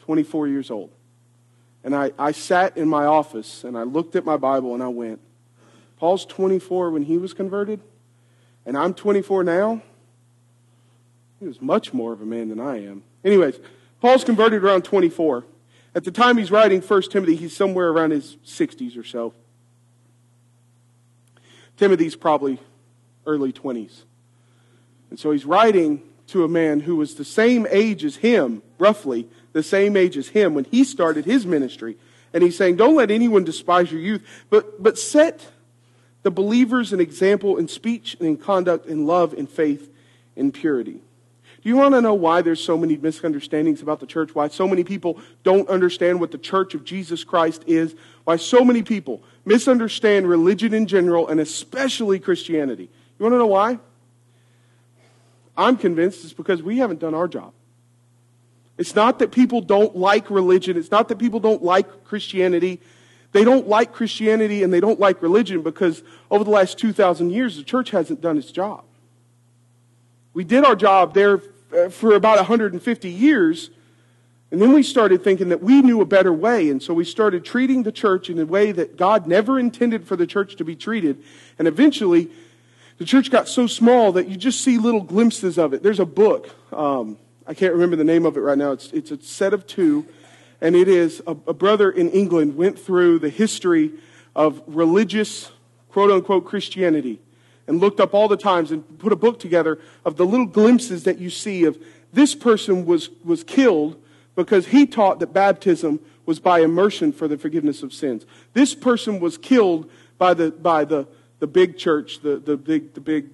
24 0.00 0.48
years 0.48 0.72
old. 0.72 0.90
And 1.84 1.94
I, 1.94 2.12
I 2.18 2.32
sat 2.32 2.76
in 2.78 2.88
my 2.88 3.04
office 3.04 3.62
and 3.62 3.76
I 3.76 3.82
looked 3.82 4.16
at 4.16 4.24
my 4.24 4.38
Bible 4.38 4.72
and 4.72 4.82
I 4.82 4.88
went, 4.88 5.20
Paul's 5.98 6.24
24 6.24 6.90
when 6.90 7.02
he 7.02 7.18
was 7.18 7.34
converted, 7.34 7.80
and 8.66 8.76
I'm 8.76 8.94
24 8.94 9.44
now. 9.44 9.82
He 11.38 11.46
was 11.46 11.60
much 11.60 11.92
more 11.92 12.12
of 12.12 12.22
a 12.22 12.26
man 12.26 12.48
than 12.48 12.58
I 12.58 12.84
am. 12.84 13.02
Anyways, 13.22 13.60
Paul's 14.00 14.24
converted 14.24 14.64
around 14.64 14.82
24. 14.82 15.44
At 15.94 16.04
the 16.04 16.10
time 16.10 16.38
he's 16.38 16.50
writing 16.50 16.80
1 16.80 17.02
Timothy, 17.02 17.36
he's 17.36 17.54
somewhere 17.54 17.90
around 17.90 18.10
his 18.10 18.36
60s 18.46 18.98
or 18.98 19.04
so. 19.04 19.34
Timothy's 21.76 22.16
probably 22.16 22.58
early 23.26 23.52
20s. 23.52 24.02
And 25.10 25.18
so 25.18 25.30
he's 25.30 25.44
writing 25.44 26.02
to 26.28 26.44
a 26.44 26.48
man 26.48 26.80
who 26.80 26.96
was 26.96 27.14
the 27.14 27.24
same 27.24 27.66
age 27.70 28.04
as 28.04 28.16
him, 28.16 28.62
roughly, 28.78 29.28
the 29.54 29.62
same 29.62 29.96
age 29.96 30.18
as 30.18 30.28
him 30.28 30.52
when 30.52 30.64
he 30.64 30.84
started 30.84 31.24
his 31.24 31.46
ministry. 31.46 31.96
And 32.34 32.42
he's 32.42 32.56
saying, 32.56 32.76
don't 32.76 32.96
let 32.96 33.10
anyone 33.10 33.44
despise 33.44 33.90
your 33.90 34.00
youth, 34.00 34.26
but, 34.50 34.82
but 34.82 34.98
set 34.98 35.46
the 36.24 36.30
believers 36.30 36.92
an 36.92 37.00
example 37.00 37.56
in 37.56 37.68
speech 37.68 38.16
and 38.18 38.28
in 38.28 38.36
conduct, 38.36 38.86
in 38.86 39.06
love, 39.06 39.32
in 39.32 39.46
faith, 39.46 39.90
in 40.34 40.52
purity. 40.52 41.00
Do 41.62 41.70
you 41.70 41.76
want 41.76 41.94
to 41.94 42.02
know 42.02 42.12
why 42.12 42.42
there's 42.42 42.62
so 42.62 42.76
many 42.76 42.96
misunderstandings 42.96 43.80
about 43.80 44.00
the 44.00 44.06
church? 44.06 44.34
Why 44.34 44.48
so 44.48 44.66
many 44.66 44.84
people 44.84 45.20
don't 45.44 45.68
understand 45.68 46.20
what 46.20 46.30
the 46.30 46.38
church 46.38 46.74
of 46.74 46.84
Jesus 46.84 47.24
Christ 47.24 47.62
is? 47.66 47.94
Why 48.24 48.36
so 48.36 48.64
many 48.64 48.82
people 48.82 49.22
misunderstand 49.46 50.28
religion 50.28 50.74
in 50.74 50.86
general 50.86 51.28
and 51.28 51.40
especially 51.40 52.18
Christianity? 52.18 52.90
You 53.18 53.22
want 53.22 53.34
to 53.34 53.38
know 53.38 53.46
why? 53.46 53.78
I'm 55.56 55.76
convinced 55.76 56.24
it's 56.24 56.32
because 56.32 56.62
we 56.62 56.78
haven't 56.78 56.98
done 56.98 57.14
our 57.14 57.28
job. 57.28 57.52
It's 58.76 58.94
not 58.94 59.20
that 59.20 59.30
people 59.30 59.60
don't 59.60 59.96
like 59.96 60.30
religion. 60.30 60.76
It's 60.76 60.90
not 60.90 61.08
that 61.08 61.18
people 61.18 61.40
don't 61.40 61.62
like 61.62 62.04
Christianity. 62.04 62.80
They 63.32 63.44
don't 63.44 63.68
like 63.68 63.92
Christianity 63.92 64.62
and 64.62 64.72
they 64.72 64.80
don't 64.80 64.98
like 64.98 65.22
religion 65.22 65.62
because 65.62 66.02
over 66.30 66.44
the 66.44 66.50
last 66.50 66.78
2,000 66.78 67.30
years, 67.30 67.56
the 67.56 67.62
church 67.64 67.90
hasn't 67.90 68.20
done 68.20 68.38
its 68.38 68.50
job. 68.50 68.84
We 70.34 70.42
did 70.42 70.64
our 70.64 70.74
job 70.74 71.14
there 71.14 71.40
uh, 71.72 71.88
for 71.88 72.14
about 72.14 72.36
150 72.36 73.10
years, 73.10 73.70
and 74.50 74.60
then 74.60 74.72
we 74.72 74.82
started 74.82 75.22
thinking 75.22 75.48
that 75.50 75.62
we 75.62 75.80
knew 75.80 76.00
a 76.00 76.04
better 76.04 76.32
way, 76.32 76.68
and 76.70 76.82
so 76.82 76.92
we 76.92 77.04
started 77.04 77.44
treating 77.44 77.84
the 77.84 77.92
church 77.92 78.28
in 78.28 78.38
a 78.38 78.44
way 78.44 78.72
that 78.72 78.96
God 78.96 79.26
never 79.28 79.58
intended 79.58 80.06
for 80.06 80.16
the 80.16 80.26
church 80.26 80.56
to 80.56 80.64
be 80.64 80.74
treated, 80.74 81.22
and 81.58 81.68
eventually, 81.68 82.30
the 82.98 83.04
church 83.04 83.30
got 83.30 83.48
so 83.48 83.66
small 83.66 84.12
that 84.12 84.28
you 84.28 84.36
just 84.36 84.60
see 84.60 84.78
little 84.78 85.00
glimpses 85.00 85.58
of 85.58 85.72
it. 85.72 85.82
There's 85.82 86.00
a 86.00 86.06
book. 86.06 86.50
Um, 86.72 87.16
I 87.46 87.54
can't 87.54 87.72
remember 87.72 87.96
the 87.96 88.04
name 88.04 88.24
of 88.24 88.36
it 88.36 88.40
right 88.40 88.58
now. 88.58 88.72
It's, 88.72 88.92
it's 88.92 89.10
a 89.10 89.20
set 89.20 89.52
of 89.52 89.66
two, 89.66 90.06
and 90.60 90.74
it 90.74 90.88
is 90.88 91.22
a, 91.26 91.32
a 91.32 91.54
brother 91.54 91.90
in 91.90 92.10
England 92.10 92.56
went 92.56 92.78
through 92.78 93.18
the 93.18 93.28
history 93.28 93.92
of 94.34 94.62
religious, 94.66 95.52
quote 95.90 96.10
unquote, 96.10 96.44
Christianity 96.44 97.20
and 97.66 97.80
looked 97.80 98.00
up 98.00 98.14
all 98.14 98.28
the 98.28 98.36
times 98.36 98.70
and 98.70 98.98
put 98.98 99.12
a 99.12 99.16
book 99.16 99.38
together 99.38 99.78
of 100.04 100.16
the 100.16 100.26
little 100.26 100.46
glimpses 100.46 101.04
that 101.04 101.18
you 101.18 101.30
see 101.30 101.64
of 101.64 101.78
this 102.12 102.34
person 102.34 102.86
was, 102.86 103.10
was 103.24 103.42
killed 103.42 104.00
because 104.36 104.68
he 104.68 104.86
taught 104.86 105.18
that 105.20 105.32
baptism 105.32 106.00
was 106.26 106.40
by 106.40 106.60
immersion 106.60 107.12
for 107.12 107.28
the 107.28 107.38
forgiveness 107.38 107.82
of 107.82 107.92
sins. 107.92 108.24
This 108.52 108.74
person 108.74 109.20
was 109.20 109.38
killed 109.38 109.90
by 110.18 110.34
the, 110.34 110.50
by 110.50 110.84
the, 110.84 111.06
the 111.38 111.46
big 111.46 111.76
church, 111.76 112.20
the, 112.20 112.36
the, 112.36 112.56
big, 112.56 112.94
the 112.94 113.00
big 113.00 113.30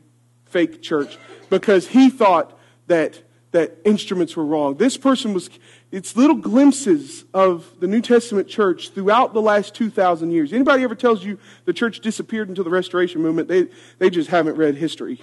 fake 0.47 0.83
church, 0.83 1.19
because 1.49 1.88
he 1.88 2.11
thought 2.11 2.59
that 2.87 3.23
that 3.52 3.76
instruments 3.85 4.37
were 4.37 4.45
wrong. 4.45 4.76
This 4.76 4.97
person 4.97 5.35
was, 5.35 5.50
it's 5.90 6.16
little 6.16 6.37
glimpses 6.37 7.25
of 7.35 7.66
the 7.80 7.88
New 7.88 8.00
Testament 8.00 8.49
church 8.49 8.90
throughout 8.90 9.35
the 9.35 9.42
last 9.42 9.75
2,000 9.75 10.30
years. 10.30 10.52
Anybody 10.52 10.85
ever 10.85 10.95
tells 10.95 11.25
you 11.25 11.38
the 11.64 11.73
church 11.73 12.00
disappeared 12.00 12.49
until 12.49 12.62
the 12.62 12.71
Restoration 12.71 13.21
movement, 13.21 13.49
they, 13.49 13.66
they 13.99 14.09
just 14.09 14.30
haven't 14.30 14.57
read 14.57 14.76
history. 14.76 15.23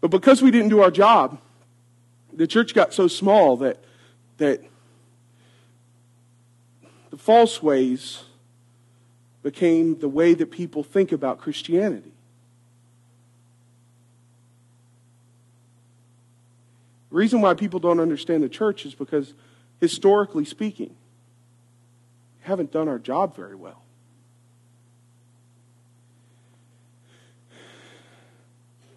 But 0.00 0.10
because 0.10 0.40
we 0.40 0.50
didn't 0.50 0.70
do 0.70 0.80
our 0.80 0.90
job, 0.90 1.40
the 2.32 2.46
church 2.46 2.74
got 2.74 2.94
so 2.94 3.06
small 3.06 3.58
that, 3.58 3.84
that 4.38 4.62
the 7.10 7.18
false 7.18 7.62
ways 7.62 8.24
became 9.42 9.98
the 9.98 10.08
way 10.08 10.32
that 10.32 10.50
people 10.50 10.82
think 10.82 11.12
about 11.12 11.38
Christianity. 11.38 12.13
The 17.14 17.18
reason 17.18 17.40
why 17.40 17.54
people 17.54 17.78
don't 17.78 18.00
understand 18.00 18.42
the 18.42 18.48
church 18.48 18.84
is 18.84 18.92
because, 18.92 19.34
historically 19.80 20.44
speaking, 20.44 20.88
we 20.88 22.40
haven't 22.40 22.72
done 22.72 22.88
our 22.88 22.98
job 22.98 23.36
very 23.36 23.54
well. 23.54 23.84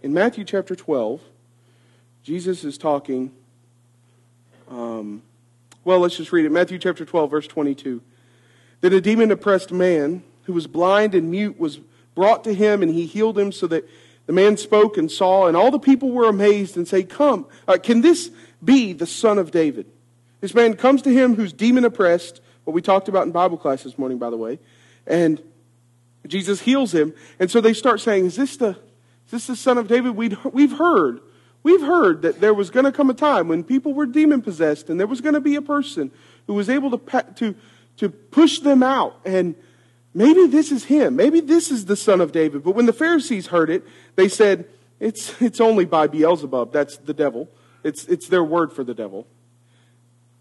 In 0.01 0.15
Matthew 0.15 0.45
chapter 0.45 0.75
12, 0.75 1.21
Jesus 2.23 2.63
is 2.63 2.79
talking. 2.79 3.31
Um, 4.67 5.21
well, 5.83 5.99
let's 5.99 6.17
just 6.17 6.31
read 6.31 6.47
it. 6.47 6.51
Matthew 6.51 6.79
chapter 6.79 7.05
12, 7.05 7.29
verse 7.29 7.45
22. 7.45 8.01
That 8.81 8.93
a 8.93 8.99
demon 8.99 9.29
oppressed 9.29 9.71
man 9.71 10.23
who 10.45 10.53
was 10.53 10.65
blind 10.65 11.13
and 11.13 11.29
mute 11.29 11.59
was 11.59 11.77
brought 12.15 12.43
to 12.45 12.53
him, 12.55 12.81
and 12.81 12.91
he 12.91 13.05
healed 13.05 13.37
him 13.37 13.51
so 13.51 13.67
that 13.67 13.87
the 14.27 14.33
man 14.33 14.57
spoke 14.57 14.97
and 14.97 15.09
saw, 15.09 15.47
and 15.47 15.57
all 15.57 15.71
the 15.71 15.79
people 15.79 16.11
were 16.11 16.29
amazed 16.29 16.77
and 16.77 16.87
say, 16.87 17.01
Come, 17.01 17.47
uh, 17.67 17.77
can 17.81 18.01
this 18.01 18.29
be 18.63 18.93
the 18.93 19.07
son 19.07 19.39
of 19.39 19.51
David? 19.51 19.87
This 20.41 20.53
man 20.53 20.75
comes 20.75 21.01
to 21.03 21.09
him 21.11 21.35
who's 21.35 21.53
demon 21.53 21.85
oppressed, 21.85 22.41
what 22.65 22.73
we 22.73 22.81
talked 22.81 23.07
about 23.07 23.25
in 23.25 23.31
Bible 23.31 23.57
class 23.57 23.83
this 23.83 23.97
morning, 23.97 24.19
by 24.19 24.29
the 24.29 24.37
way, 24.37 24.59
and 25.07 25.41
Jesus 26.27 26.61
heals 26.61 26.93
him. 26.93 27.13
And 27.39 27.49
so 27.49 27.61
they 27.61 27.73
start 27.73 28.01
saying, 28.01 28.25
Is 28.25 28.35
this 28.35 28.57
the, 28.57 28.69
is 28.69 29.31
this 29.31 29.47
the 29.47 29.55
son 29.55 29.77
of 29.77 29.87
David? 29.87 30.15
we 30.15 30.29
we've 30.51 30.77
heard. 30.77 31.21
We've 31.63 31.81
heard 31.81 32.21
that 32.21 32.39
there 32.39 32.53
was 32.53 32.69
going 32.69 32.85
to 32.85 32.91
come 32.91 33.09
a 33.09 33.13
time 33.13 33.47
when 33.47 33.63
people 33.63 33.93
were 33.93 34.05
demon 34.05 34.41
possessed, 34.41 34.89
and 34.89 34.99
there 34.99 35.07
was 35.07 35.21
going 35.21 35.33
to 35.33 35.41
be 35.41 35.55
a 35.55 35.61
person 35.61 36.11
who 36.45 36.53
was 36.53 36.69
able 36.69 36.97
to, 36.97 37.25
to, 37.35 37.55
to 37.97 38.09
push 38.09 38.59
them 38.59 38.83
out 38.83 39.19
and 39.25 39.55
maybe 40.17 40.47
this 40.47 40.71
is 40.71 40.85
him. 40.85 41.15
Maybe 41.15 41.39
this 41.39 41.69
is 41.69 41.85
the 41.85 41.95
son 41.95 42.19
of 42.21 42.31
David. 42.31 42.63
But 42.63 42.71
when 42.71 42.87
the 42.87 42.93
Pharisees 42.93 43.47
heard 43.47 43.69
it, 43.69 43.85
they 44.15 44.27
said, 44.27 44.67
it's, 44.99 45.39
it's 45.41 45.61
only 45.61 45.85
by 45.85 46.07
Beelzebub. 46.07 46.73
That's 46.73 46.97
the 46.97 47.13
devil. 47.13 47.47
It's, 47.83 48.05
it's 48.05 48.27
their 48.27 48.43
word 48.43 48.73
for 48.73 48.83
the 48.83 48.95
devil. 48.95 49.27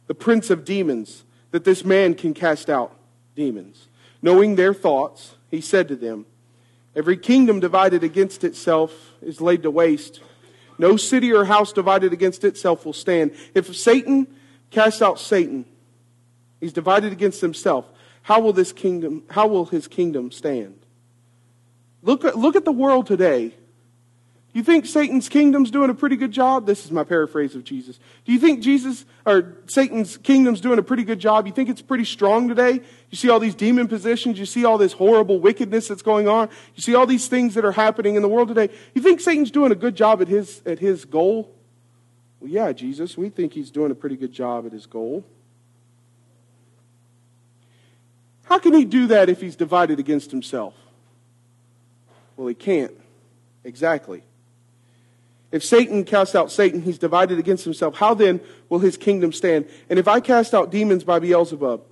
The 0.06 0.14
prince 0.14 0.48
of 0.48 0.64
demons, 0.64 1.24
that 1.50 1.64
this 1.64 1.84
man 1.84 2.14
can 2.14 2.32
cast 2.32 2.70
out 2.70 2.96
demons. 3.34 3.88
Knowing 4.22 4.56
their 4.56 4.72
thoughts, 4.72 5.36
he 5.50 5.60
said 5.60 5.88
to 5.88 5.96
them, 5.96 6.24
Every 6.94 7.18
kingdom 7.18 7.60
divided 7.60 8.02
against 8.02 8.42
itself 8.42 9.12
is 9.20 9.42
laid 9.42 9.62
to 9.64 9.70
waste. 9.70 10.22
No 10.78 10.96
city 10.96 11.32
or 11.32 11.44
house 11.44 11.72
divided 11.72 12.14
against 12.14 12.42
itself 12.44 12.86
will 12.86 12.94
stand. 12.94 13.34
If 13.54 13.76
Satan 13.76 14.26
casts 14.70 15.02
out 15.02 15.20
Satan, 15.20 15.66
he's 16.58 16.72
divided 16.72 17.12
against 17.12 17.42
himself. 17.42 17.84
How 18.26 18.40
will 18.40 18.52
this 18.52 18.72
kingdom, 18.72 19.22
how 19.30 19.46
will 19.46 19.66
his 19.66 19.86
kingdom 19.86 20.32
stand? 20.32 20.80
Look 22.02 22.24
at, 22.24 22.36
look 22.36 22.56
at 22.56 22.64
the 22.64 22.72
world 22.72 23.06
today. 23.06 23.54
You 24.52 24.64
think 24.64 24.86
Satan's 24.86 25.28
kingdom's 25.28 25.70
doing 25.70 25.90
a 25.90 25.94
pretty 25.94 26.16
good 26.16 26.32
job? 26.32 26.66
This 26.66 26.84
is 26.84 26.90
my 26.90 27.04
paraphrase 27.04 27.54
of 27.54 27.62
Jesus. 27.62 28.00
Do 28.24 28.32
you 28.32 28.40
think 28.40 28.62
Jesus 28.62 29.04
or 29.24 29.58
Satan's 29.68 30.16
kingdom's 30.16 30.60
doing 30.60 30.80
a 30.80 30.82
pretty 30.82 31.04
good 31.04 31.20
job? 31.20 31.46
You 31.46 31.52
think 31.52 31.68
it's 31.68 31.82
pretty 31.82 32.04
strong 32.04 32.48
today? 32.48 32.80
You 33.10 33.16
see 33.16 33.30
all 33.30 33.38
these 33.38 33.54
demon 33.54 33.86
positions, 33.86 34.40
you 34.40 34.46
see 34.46 34.64
all 34.64 34.76
this 34.76 34.94
horrible 34.94 35.38
wickedness 35.38 35.86
that's 35.86 36.02
going 36.02 36.26
on, 36.26 36.48
you 36.74 36.82
see 36.82 36.96
all 36.96 37.06
these 37.06 37.28
things 37.28 37.54
that 37.54 37.64
are 37.64 37.70
happening 37.70 38.16
in 38.16 38.22
the 38.22 38.28
world 38.28 38.48
today. 38.48 38.70
You 38.92 39.02
think 39.02 39.20
Satan's 39.20 39.52
doing 39.52 39.70
a 39.70 39.76
good 39.76 39.94
job 39.94 40.20
at 40.20 40.26
his 40.26 40.62
at 40.66 40.80
his 40.80 41.04
goal? 41.04 41.54
Well, 42.40 42.50
yeah, 42.50 42.72
Jesus, 42.72 43.16
we 43.16 43.28
think 43.28 43.52
he's 43.52 43.70
doing 43.70 43.92
a 43.92 43.94
pretty 43.94 44.16
good 44.16 44.32
job 44.32 44.66
at 44.66 44.72
his 44.72 44.86
goal. 44.86 45.24
How 48.46 48.58
can 48.58 48.74
he 48.74 48.84
do 48.84 49.08
that 49.08 49.28
if 49.28 49.40
he's 49.40 49.56
divided 49.56 49.98
against 49.98 50.30
himself? 50.30 50.74
Well, 52.36 52.48
he 52.48 52.54
can't. 52.54 52.92
Exactly. 53.64 54.22
If 55.52 55.64
Satan 55.64 56.04
casts 56.04 56.34
out 56.34 56.50
Satan, 56.50 56.82
he's 56.82 56.98
divided 56.98 57.38
against 57.38 57.64
himself. 57.64 57.96
How 57.96 58.14
then 58.14 58.40
will 58.68 58.78
his 58.78 58.96
kingdom 58.96 59.32
stand? 59.32 59.68
And 59.88 59.98
if 59.98 60.08
I 60.08 60.20
cast 60.20 60.54
out 60.54 60.70
demons 60.70 61.04
by 61.04 61.18
Beelzebub, 61.18 61.82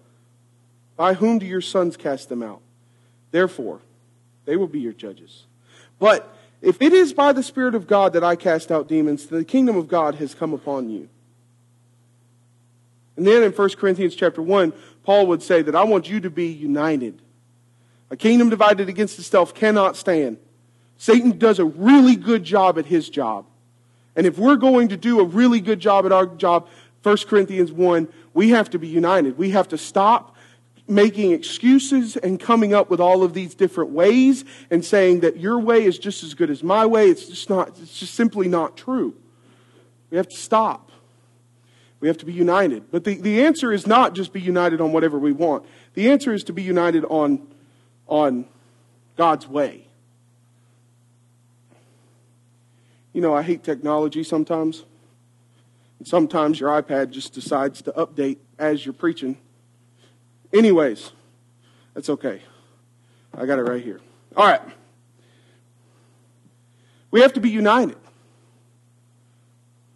by 0.97 1.15
whom 1.15 1.39
do 1.39 1.47
your 1.47 1.61
sons 1.61 1.97
cast 1.97 2.29
them 2.29 2.43
out? 2.43 2.61
Therefore, 3.31 3.81
they 4.45 4.57
will 4.57 4.69
be 4.69 4.81
your 4.81 4.93
judges. 4.93 5.45
But 5.99 6.37
if 6.63 6.81
it 6.81 6.93
is 6.93 7.13
by 7.13 7.33
the 7.33 7.43
Spirit 7.43 7.75
of 7.75 7.87
God 7.87 8.13
that 8.13 8.23
I 8.23 8.37
cast 8.37 8.71
out 8.71 8.89
demons, 8.89 9.27
the 9.27 9.45
kingdom 9.45 9.77
of 9.77 9.89
God 9.89 10.17
has 10.17 10.35
come 10.35 10.53
upon 10.53 10.89
you. 10.89 11.09
And 13.17 13.27
then 13.27 13.43
in 13.43 13.53
1 13.53 13.69
Corinthians 13.71 14.15
chapter 14.15 14.43
1, 14.43 14.73
Paul 15.05 15.27
would 15.29 15.43
say 15.43 15.63
that 15.63 15.77
I 15.77 15.85
want 15.85 16.09
you 16.09 16.21
to 16.21 16.31
be 16.31 16.47
united. 16.47 17.21
A 18.11 18.17
kingdom 18.17 18.51
divided 18.51 18.89
against 18.89 19.19
itself 19.19 19.55
cannot 19.55 19.97
stand. 19.97 20.39
Satan 20.97 21.39
does 21.39 21.59
a 21.59 21.65
really 21.65 22.17
good 22.17 22.45
job 22.45 22.79
at 22.79 22.87
his 22.87 23.09
job. 23.09 23.47
And 24.17 24.27
if 24.27 24.39
we're 24.39 24.57
going 24.57 24.89
to 24.89 24.97
do 24.97 25.21
a 25.21 25.25
really 25.25 25.61
good 25.61 25.81
job 25.81 26.07
at 26.07 26.13
our 26.13 26.27
job, 26.27 26.69
1 27.03 27.17
Corinthians 27.29 27.71
1, 27.71 28.09
we 28.33 28.51
have 28.51 28.71
to 28.71 28.79
be 28.79 28.89
united. 28.89 29.37
We 29.37 29.51
have 29.51 29.69
to 29.69 29.79
stop 29.79 30.35
making 30.87 31.33
excuses 31.33 32.17
and 32.17 32.39
coming 32.39 32.75
up 32.75 32.91
with 32.91 33.01
all 33.01 33.23
of 33.23 33.35
these 33.35 33.55
different 33.55 33.91
ways 33.91 34.45
and 34.71 34.85
saying 34.85 35.21
that 35.21 35.39
your 35.39 35.59
way 35.59 35.85
is 35.85 35.99
just 35.99 36.23
as 36.23 36.35
good 36.35 36.51
as 36.51 36.63
my 36.63 36.87
way. 36.87 37.09
It's 37.09 37.27
just 37.27 37.51
not, 37.51 37.69
it's 37.81 37.99
just 37.99 38.15
simply 38.15 38.49
not 38.49 38.77
true. 38.77 39.15
We 40.11 40.17
have 40.17 40.29
to 40.29 40.37
stop. 40.37 40.91
We 42.05 42.09
have 42.09 42.19
to 42.19 42.27
be 42.27 42.35
united. 42.35 42.91
But 42.91 43.05
the, 43.05 43.15
the 43.15 43.43
answer 43.47 43.73
is 43.73 43.87
not 43.87 44.15
just 44.15 44.35
be 44.35 44.41
united 44.43 44.79
on 44.79 44.93
whatever 44.93 45.19
we 45.19 45.33
want. 45.33 45.65
The 45.95 46.11
answer 46.11 46.35
is 46.35 46.45
to 46.45 46.53
be 46.53 46.63
united 46.63 47.03
on, 47.07 47.49
on 48.07 48.45
God's 49.17 49.49
way. 49.49 49.87
You 53.15 53.23
know, 53.23 53.35
I 53.35 53.41
hate 53.41 53.65
technology 53.65 54.23
sometimes. 54.23 54.85
And 55.99 56.07
sometimes 56.07 56.61
your 56.61 56.69
iPad 56.69 57.09
just 57.09 57.33
decides 57.33 57.81
to 57.81 57.93
update 57.93 58.37
as 58.59 58.85
you're 58.85 58.93
preaching. 58.93 59.39
Anyways, 60.53 61.11
that's 61.95 62.11
okay. 62.11 62.43
I 63.33 63.47
got 63.47 63.59
it 63.59 63.63
right 63.63 63.83
here. 63.83 64.03
All 64.37 64.47
right. 64.47 64.61
We 67.11 67.23
have 67.23 67.33
to 67.33 67.41
be 67.41 67.49
united. 67.49 67.97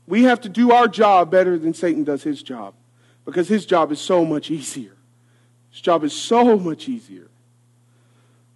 We 0.09 0.23
have 0.23 0.41
to 0.41 0.49
do 0.49 0.73
our 0.73 0.89
job 0.89 1.31
better 1.31 1.59
than 1.59 1.75
Satan 1.75 2.03
does 2.03 2.23
his 2.23 2.43
job 2.43 2.73
because 3.27 3.47
his 3.47 3.67
job 3.67 3.93
is 3.93 4.01
so 4.01 4.25
much 4.25 4.51
easier. 4.51 4.97
His 5.71 5.83
job 5.83 6.03
is 6.03 6.15
so 6.15 6.59
much 6.59 6.89
easier. 6.89 7.29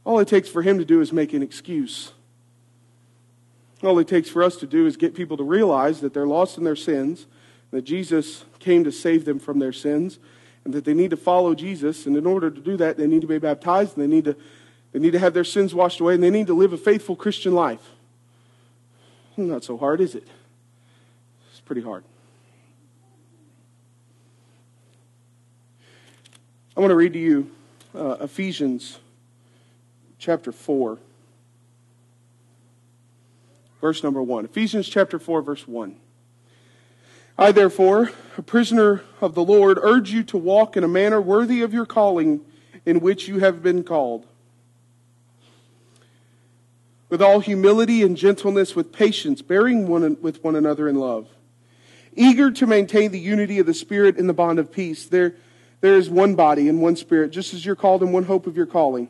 All 0.03 0.19
it 0.19 0.29
takes 0.29 0.49
for 0.49 0.63
him 0.63 0.79
to 0.79 0.85
do 0.87 1.03
is 1.03 1.13
make 1.13 1.35
an 1.35 1.43
excuse. 1.43 2.13
All 3.83 3.99
it 3.99 4.09
takes 4.09 4.31
for 4.31 4.43
us 4.43 4.57
to 4.57 4.67
do 4.67 4.87
is 4.87 4.97
get 4.97 5.15
people 5.15 5.37
to 5.37 5.45
realize 5.45 6.01
that 6.01 6.15
they're 6.15 6.27
lost 6.27 6.57
in 6.57 6.65
their 6.65 6.75
sins, 6.75 7.27
that 7.71 7.83
Jesus 7.83 8.47
came 8.59 8.83
to 8.85 8.91
save 8.91 9.27
them 9.27 9.39
from 9.39 9.59
their 9.59 9.75
sins, 9.75 10.19
and 10.65 10.73
that 10.73 10.87
they 10.87 10.95
need 10.95 11.11
to 11.11 11.19
follow 11.19 11.55
Jesus. 11.55 12.07
And 12.07 12.17
in 12.17 12.25
order 12.25 12.51
to 12.51 12.61
do 12.63 12.79
that, 12.79 12.97
they 12.97 13.07
need 13.07 13.21
to 13.21 13.27
be 13.27 13.39
baptized, 13.39 13.99
and 13.99 14.03
they 14.03 14.15
need 14.15 14.25
to, 14.25 14.37
they 14.93 15.01
need 15.01 15.13
to 15.13 15.19
have 15.19 15.35
their 15.35 15.45
sins 15.45 15.75
washed 15.75 16.01
away, 16.01 16.15
and 16.15 16.23
they 16.23 16.31
need 16.31 16.47
to 16.47 16.55
live 16.55 16.73
a 16.73 16.79
faithful 16.79 17.15
Christian 17.15 17.55
life. 17.55 17.91
Not 19.37 19.65
so 19.65 19.77
hard, 19.77 20.01
is 20.01 20.15
it? 20.15 20.27
Pretty 21.65 21.83
hard. 21.83 22.05
I 26.77 26.81
want 26.81 26.91
to 26.91 26.97
read 26.97 27.13
to 27.13 27.19
you 27.19 27.51
uh, 27.95 28.17
Ephesians 28.21 28.99
chapter 30.19 30.53
4, 30.53 30.99
verse 33.81 34.03
number 34.03 34.23
1. 34.23 34.47
Ephesians 34.47 34.89
chapter 34.89 35.19
4, 35.19 35.43
verse 35.43 35.69
1. 35.69 35.97
I, 37.39 37.53
therefore, 37.53 38.11
a 38.37 38.43
prisoner 38.43 39.03
of 39.21 39.35
the 39.35 39.45
Lord, 39.45 39.79
urge 39.83 40.13
you 40.13 40.23
to 40.25 40.39
walk 40.39 40.77
in 40.77 40.85
a 40.85 40.89
manner 40.89 41.21
worthy 41.21 41.63
of 41.63 41.75
your 41.75 41.87
calling 41.87 42.41
in 42.85 43.01
which 43.01 43.29
you 43.29 43.39
have 43.41 43.63
been 43.63 43.85
called. 43.85 44.27
With 47.09 47.21
all 47.21 47.41
humility 47.41 48.03
and 48.03 48.17
gentleness, 48.17 48.75
with 48.75 48.93
patience, 48.93 49.43
bearing 49.43 49.87
one 49.87 50.17
with 50.23 50.43
one 50.43 50.57
another 50.57 50.89
in 50.89 50.97
love 50.97 51.29
eager 52.15 52.51
to 52.51 52.67
maintain 52.67 53.11
the 53.11 53.19
unity 53.19 53.59
of 53.59 53.67
the 53.67 53.75
Spirit 53.75 54.17
in 54.17 54.27
the 54.27 54.33
bond 54.33 54.59
of 54.59 54.71
peace. 54.71 55.07
There, 55.07 55.35
there 55.81 55.97
is 55.97 56.11
one 56.11 56.35
body 56.35 56.69
and 56.69 56.81
one 56.81 56.97
Spirit, 56.97 57.31
just 57.31 57.55
as 57.55 57.65
you're 57.65 57.77
called 57.77 58.03
in 58.03 58.13
one 58.13 58.25
hope 58.25 58.47
of 58.47 58.57
your 58.57 58.67
calling. 58.67 59.09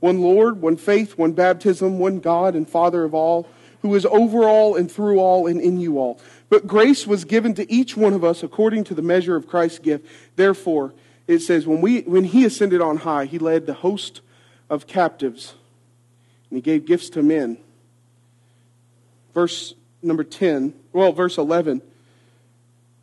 One 0.00 0.20
Lord, 0.20 0.60
one 0.60 0.76
faith, 0.76 1.16
one 1.16 1.32
baptism, 1.32 1.98
one 1.98 2.20
God 2.20 2.54
and 2.54 2.68
Father 2.68 3.04
of 3.04 3.14
all, 3.14 3.48
who 3.82 3.94
is 3.94 4.04
over 4.06 4.44
all 4.44 4.76
and 4.76 4.90
through 4.90 5.18
all 5.18 5.46
and 5.46 5.60
in 5.60 5.78
you 5.78 5.98
all. 5.98 6.20
But 6.48 6.66
grace 6.66 7.06
was 7.06 7.24
given 7.24 7.54
to 7.54 7.70
each 7.72 7.96
one 7.96 8.12
of 8.12 8.24
us 8.24 8.42
according 8.42 8.84
to 8.84 8.94
the 8.94 9.02
measure 9.02 9.36
of 9.36 9.48
Christ's 9.48 9.78
gift. 9.78 10.06
Therefore, 10.36 10.94
it 11.26 11.40
says, 11.40 11.66
when, 11.66 11.80
we, 11.80 12.02
when 12.02 12.24
he 12.24 12.44
ascended 12.44 12.80
on 12.80 12.98
high, 12.98 13.24
he 13.24 13.38
led 13.38 13.66
the 13.66 13.74
host 13.74 14.20
of 14.68 14.86
captives 14.86 15.54
and 16.50 16.56
he 16.56 16.60
gave 16.60 16.86
gifts 16.86 17.10
to 17.10 17.22
men. 17.22 17.58
Verse 19.34 19.74
number 20.02 20.24
10, 20.24 20.74
well, 20.92 21.12
verse 21.12 21.36
11. 21.36 21.82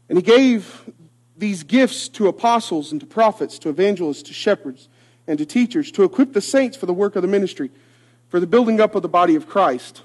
And 0.10 0.18
he 0.18 0.22
gave 0.22 0.90
these 1.38 1.64
gifts 1.64 2.10
to 2.10 2.28
apostles 2.28 2.92
and 2.92 3.02
to 3.02 3.08
prophets, 3.08 3.58
to 3.60 3.70
evangelists, 3.70 4.24
to 4.24 4.34
shepherds, 4.34 4.88
and 5.28 5.38
to 5.38 5.46
teachers, 5.46 5.92
to 5.92 6.04
equip 6.04 6.34
the 6.34 6.42
saints 6.42 6.78
for 6.78 6.86
the 6.86 6.94
work 6.94 7.16
of 7.16 7.22
the 7.22 7.28
ministry, 7.28 7.72
for 8.30 8.40
the 8.40 8.48
building 8.48 8.80
up 8.80 8.96
of 8.96 9.02
the 9.02 9.10
body 9.10 9.36
of 9.36 9.48
Christ. 9.48 10.02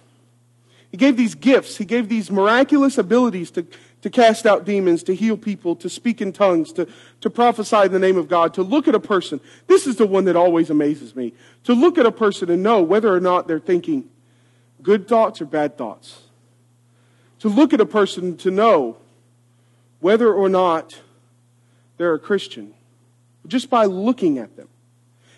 He 0.91 0.97
gave 0.97 1.17
these 1.17 1.35
gifts, 1.35 1.77
he 1.77 1.85
gave 1.85 2.09
these 2.09 2.31
miraculous 2.31 2.97
abilities 2.97 3.51
to, 3.53 3.67
to 4.01 4.09
cast 4.09 4.47
out 4.47 4.65
demons, 4.65 5.03
to 5.05 5.15
heal 5.15 5.37
people, 5.37 5.77
to 5.77 5.91
speak 5.91 6.23
in 6.23 6.33
tongues, 6.33 6.73
to, 6.75 6.89
to 7.21 7.29
prophesy 7.29 7.83
in 7.83 7.93
the 7.93 7.99
name 7.99 8.17
of 8.17 8.29
God, 8.29 8.55
to 8.55 8.63
look 8.63 8.89
at 8.89 8.95
a 8.95 9.01
person. 9.01 9.41
This 9.67 9.87
is 9.87 9.97
the 9.97 10.07
one 10.07 10.25
that 10.25 10.37
always 10.37 10.71
amazes 10.71 11.15
me. 11.15 11.35
To 11.65 11.75
look 11.75 11.99
at 11.99 12.07
a 12.07 12.13
person 12.13 12.49
and 12.51 12.63
know 12.63 12.81
whether 12.81 13.15
or 13.15 13.21
not 13.21 13.49
they're 13.49 13.59
thinking 13.59 14.09
good 14.83 15.09
thoughts 15.09 15.43
or 15.43 15.45
bad 15.45 15.77
thoughts. 15.77 16.23
To 17.41 17.49
look 17.49 17.75
at 17.75 17.81
a 17.81 17.87
person 17.87 18.37
to 18.39 18.51
know 18.51 18.97
whether 20.01 20.33
or 20.33 20.49
not 20.49 21.01
they're 21.97 22.15
a 22.15 22.19
Christian 22.19 22.75
just 23.47 23.71
by 23.71 23.87
looking 23.87 24.39
at 24.39 24.57
them. 24.57 24.69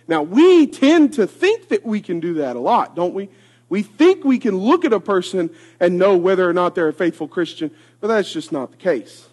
Now, 0.09 0.23
we 0.23 0.66
tend 0.66 1.14
to 1.14 1.27
think 1.27 1.68
that 1.68 1.85
we 1.85 2.01
can 2.01 2.18
do 2.20 2.35
that 2.35 2.57
a 2.57 2.59
lot, 2.59 2.96
don't 2.96 3.14
we? 3.14 3.29
We 3.68 3.83
think 3.83 4.25
we 4.25 4.38
can 4.40 4.57
look 4.57 4.85
at 4.85 4.92
a 4.92 4.99
person 4.99 5.51
and 5.79 5.96
know 5.96 6.16
whether 6.16 6.49
or 6.49 6.53
not 6.53 6.75
they're 6.75 6.88
a 6.88 6.92
faithful 6.92 7.29
Christian, 7.29 7.70
but 8.01 8.09
that's 8.09 8.33
just 8.33 8.51
not 8.51 8.73
the 8.73 8.77
case. 8.77 9.29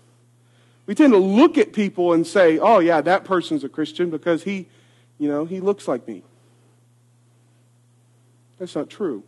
We 0.85 0.93
tend 0.93 1.13
to 1.13 1.19
look 1.19 1.57
at 1.57 1.73
people 1.73 2.13
and 2.13 2.25
say, 2.25 2.59
oh, 2.59 2.79
yeah, 2.79 3.01
that 3.01 3.25
person's 3.25 3.63
a 3.63 3.69
Christian 3.69 4.11
because 4.11 4.43
he, 4.43 4.67
you 5.17 5.27
know, 5.27 5.45
he 5.45 5.59
looks 5.59 5.87
like 5.87 6.07
me. 6.07 6.23
That's 8.59 8.75
not 8.75 8.89
true. 8.89 9.23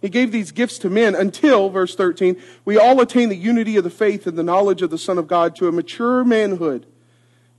He 0.00 0.08
gave 0.08 0.30
these 0.30 0.52
gifts 0.52 0.78
to 0.78 0.90
men 0.90 1.14
until, 1.14 1.70
verse 1.70 1.94
13, 1.94 2.40
we 2.64 2.78
all 2.78 3.00
attain 3.00 3.28
the 3.28 3.36
unity 3.36 3.76
of 3.76 3.84
the 3.84 3.90
faith 3.90 4.26
and 4.26 4.38
the 4.38 4.44
knowledge 4.44 4.80
of 4.82 4.90
the 4.90 4.98
Son 4.98 5.18
of 5.18 5.26
God 5.26 5.56
to 5.56 5.66
a 5.66 5.72
mature 5.72 6.22
manhood, 6.22 6.86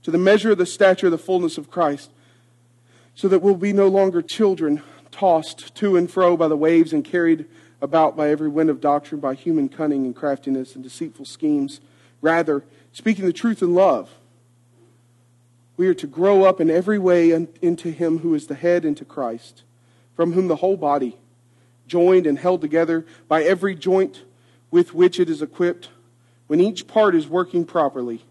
to 0.02 0.10
the 0.10 0.18
measure 0.18 0.52
of 0.52 0.58
the 0.58 0.64
stature 0.64 1.08
of 1.08 1.12
the 1.12 1.18
fullness 1.18 1.58
of 1.58 1.70
Christ, 1.70 2.10
so 3.14 3.28
that 3.28 3.42
we'll 3.42 3.56
be 3.56 3.74
no 3.74 3.88
longer 3.88 4.22
children 4.22 4.82
tossed 5.10 5.74
to 5.74 5.96
and 5.96 6.10
fro 6.10 6.36
by 6.36 6.48
the 6.48 6.56
waves 6.56 6.92
and 6.92 7.04
carried 7.04 7.44
about 7.82 8.16
by 8.16 8.30
every 8.30 8.48
wind 8.48 8.70
of 8.70 8.80
doctrine, 8.80 9.20
by 9.20 9.34
human 9.34 9.68
cunning 9.68 10.06
and 10.06 10.16
craftiness 10.16 10.74
and 10.74 10.84
deceitful 10.84 11.26
schemes. 11.26 11.80
Rather, 12.22 12.64
speaking 12.92 13.26
the 13.26 13.32
truth 13.32 13.60
in 13.60 13.74
love, 13.74 14.10
we 15.76 15.86
are 15.88 15.94
to 15.94 16.06
grow 16.06 16.44
up 16.44 16.60
in 16.60 16.70
every 16.70 16.98
way 16.98 17.32
into 17.32 17.90
Him 17.90 18.18
who 18.18 18.34
is 18.34 18.46
the 18.46 18.54
head, 18.54 18.84
into 18.84 19.04
Christ, 19.04 19.62
from 20.14 20.32
whom 20.32 20.48
the 20.48 20.56
whole 20.56 20.76
body 20.76 21.16
joined 21.90 22.24
and 22.26 22.38
held 22.38 22.60
together 22.60 23.04
by 23.26 23.42
every 23.42 23.74
joint 23.74 24.22
with 24.70 24.94
which 24.94 25.18
it 25.18 25.28
is 25.28 25.42
equipped, 25.42 25.88
when 26.46 26.60
each 26.60 26.86
part 26.86 27.14
is 27.14 27.26
working 27.26 27.64
properly, 27.64 28.24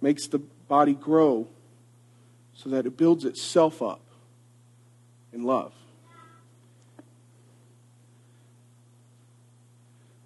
makes 0.00 0.28
the 0.28 0.38
body 0.38 0.94
grow 0.94 1.48
so 2.54 2.70
that 2.70 2.86
it 2.86 2.96
builds 2.96 3.24
itself 3.24 3.82
up 3.82 4.00
in 5.32 5.42
love. 5.42 5.72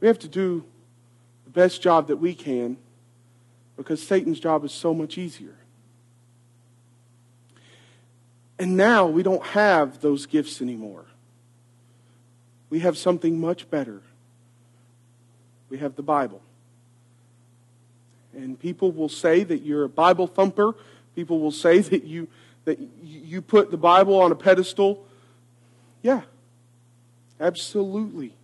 We 0.01 0.07
have 0.07 0.19
to 0.21 0.29
do 0.29 0.65
the 1.45 1.51
best 1.51 1.83
job 1.83 2.07
that 2.09 2.19
we 2.19 2.35
can 2.35 2.77
because 3.77 4.07
Satan's 4.07 4.39
job 4.39 4.65
is 4.65 4.73
so 4.73 4.93
much 4.93 5.17
easier. 5.17 5.57
And 8.59 8.77
now 8.77 9.07
we 9.07 9.23
don't 9.23 9.45
have 9.47 10.01
those 10.01 10.27
gifts 10.27 10.61
anymore. 10.61 11.07
We 12.71 12.81
have 12.81 12.99
something 12.99 13.41
much 13.41 13.71
better. 13.71 14.03
We 15.71 15.79
have 15.79 15.97
the 15.97 16.03
Bible. 16.03 16.43
And 18.35 18.59
people 18.59 18.93
will 18.93 19.09
say 19.09 19.43
that 19.45 19.63
you're 19.63 19.85
a 19.85 19.89
Bible 19.89 20.27
thumper. 20.27 20.75
People 21.15 21.41
will 21.41 21.53
say 21.53 21.81
that 21.81 22.05
you 22.05 22.29
that 22.65 22.79
you 23.03 23.41
put 23.41 23.71
the 23.71 23.79
Bible 23.79 24.21
on 24.21 24.31
a 24.31 24.35
pedestal. 24.35 25.07
Yeah. 26.03 26.23
Absolutely. 27.41 28.35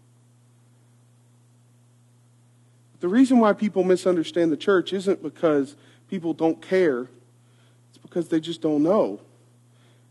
The 3.01 3.09
reason 3.09 3.39
why 3.39 3.53
people 3.53 3.85
misunderstand 3.85 4.51
the 4.51 4.57
church 4.57 4.95
isn't 4.95 5.23
because 5.23 5.77
people 6.09 6.33
don't 6.33 6.63
care. 6.63 7.03
It's 7.91 7.99
because 8.01 8.29
they 8.29 8.41
just 8.41 8.63
don't 8.63 8.83
know. 8.83 9.21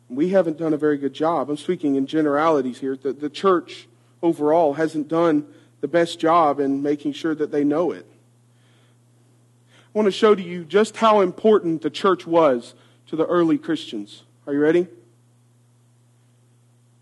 We 0.09 0.29
haven't 0.29 0.57
done 0.57 0.73
a 0.73 0.77
very 0.77 0.97
good 0.97 1.13
job. 1.13 1.49
I'm 1.49 1.57
speaking 1.57 1.95
in 1.95 2.05
generalities 2.05 2.79
here. 2.79 2.95
The, 2.95 3.13
the 3.13 3.29
church 3.29 3.87
overall 4.23 4.73
hasn't 4.73 5.07
done 5.07 5.45
the 5.81 5.87
best 5.87 6.17
job 6.17 6.59
in 6.59 6.81
making 6.81 7.13
sure 7.13 7.35
that 7.35 7.51
they 7.51 7.63
know 7.63 7.91
it. 7.91 8.07
I 9.93 9.99
want 9.99 10.07
to 10.07 10.11
show 10.11 10.33
to 10.33 10.41
you 10.41 10.63
just 10.63 10.97
how 10.97 11.21
important 11.21 11.83
the 11.83 11.91
church 11.91 12.25
was 12.25 12.73
to 13.07 13.15
the 13.15 13.27
early 13.27 13.59
Christians. 13.59 14.23
Are 14.47 14.53
you 14.53 14.59
ready? 14.59 14.87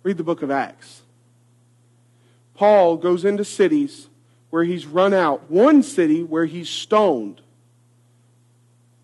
Read 0.03 0.17
the 0.17 0.23
book 0.23 0.41
of 0.41 0.51
Acts. 0.51 1.03
Paul 2.55 2.97
goes 2.97 3.23
into 3.23 3.45
cities 3.45 4.09
where 4.49 4.63
he's 4.63 4.85
run 4.85 5.13
out, 5.13 5.49
one 5.49 5.83
city 5.83 6.21
where 6.21 6.45
he's 6.45 6.69
stoned. 6.69 7.39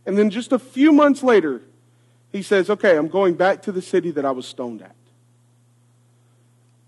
And 0.05 0.17
then 0.17 0.29
just 0.29 0.51
a 0.51 0.59
few 0.59 0.91
months 0.91 1.23
later, 1.23 1.61
he 2.31 2.41
says, 2.41 2.69
Okay, 2.69 2.97
I'm 2.97 3.07
going 3.07 3.35
back 3.35 3.61
to 3.63 3.71
the 3.71 3.81
city 3.81 4.11
that 4.11 4.25
I 4.25 4.31
was 4.31 4.45
stoned 4.45 4.81
at. 4.81 4.96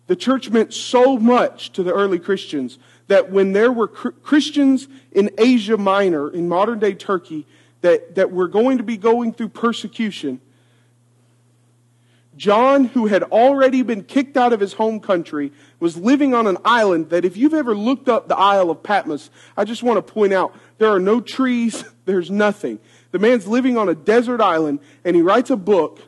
The 0.10 0.15
church 0.15 0.50
meant 0.50 0.74
so 0.74 1.19
much 1.19 1.72
to 1.74 1.84
the 1.84 1.93
early 1.93 2.17
Christians 2.17 2.80
that 3.10 3.32
when 3.32 3.52
there 3.52 3.72
were 3.72 3.88
Christians 3.88 4.88
in 5.12 5.30
Asia 5.38 5.78
Minor, 5.78 6.32
in 6.32 6.50
modern 6.50 6.80
day 6.80 6.95
Turkey, 6.95 7.45
that, 7.82 8.15
that 8.15 8.32
were 8.32 8.48
going 8.48 8.80
to 8.80 8.84
be 8.84 8.98
going 8.98 9.34
through 9.34 9.50
persecution, 9.50 10.41
John, 12.36 12.86
who 12.86 13.06
had 13.06 13.22
already 13.22 13.84
been 13.84 14.04
kicked 14.04 14.36
out 14.36 14.52
of 14.52 14.60
his 14.60 14.74
home 14.74 15.00
country, 15.00 15.52
was 15.80 15.95
living 15.95 16.34
on 16.34 16.48
an 16.48 16.58
island 16.65 17.12
that 17.12 17.24
if 17.24 17.38
you've 17.38 17.54
ever 17.54 17.76
looked 17.76 18.10
up 18.10 18.28
the 18.28 18.38
Isle 18.38 18.72
of 18.72 18.82
Patmos, 18.82 19.30
I 19.56 19.63
just 19.63 19.84
want 19.84 19.98
to 19.98 20.13
point 20.13 20.34
out 20.34 20.56
there 20.80 20.89
are 20.89 21.00
no 21.00 21.22
trees, 21.22 21.84
there's 22.06 22.32
nothing. 22.32 22.80
The 23.12 23.19
man's 23.19 23.45
living 23.45 23.78
on 23.78 23.89
a 23.89 23.93
desert 23.93 24.41
island 24.41 24.80
and 25.06 25.15
he 25.15 25.22
writes 25.22 25.52
a 25.52 25.56
book 25.56 26.02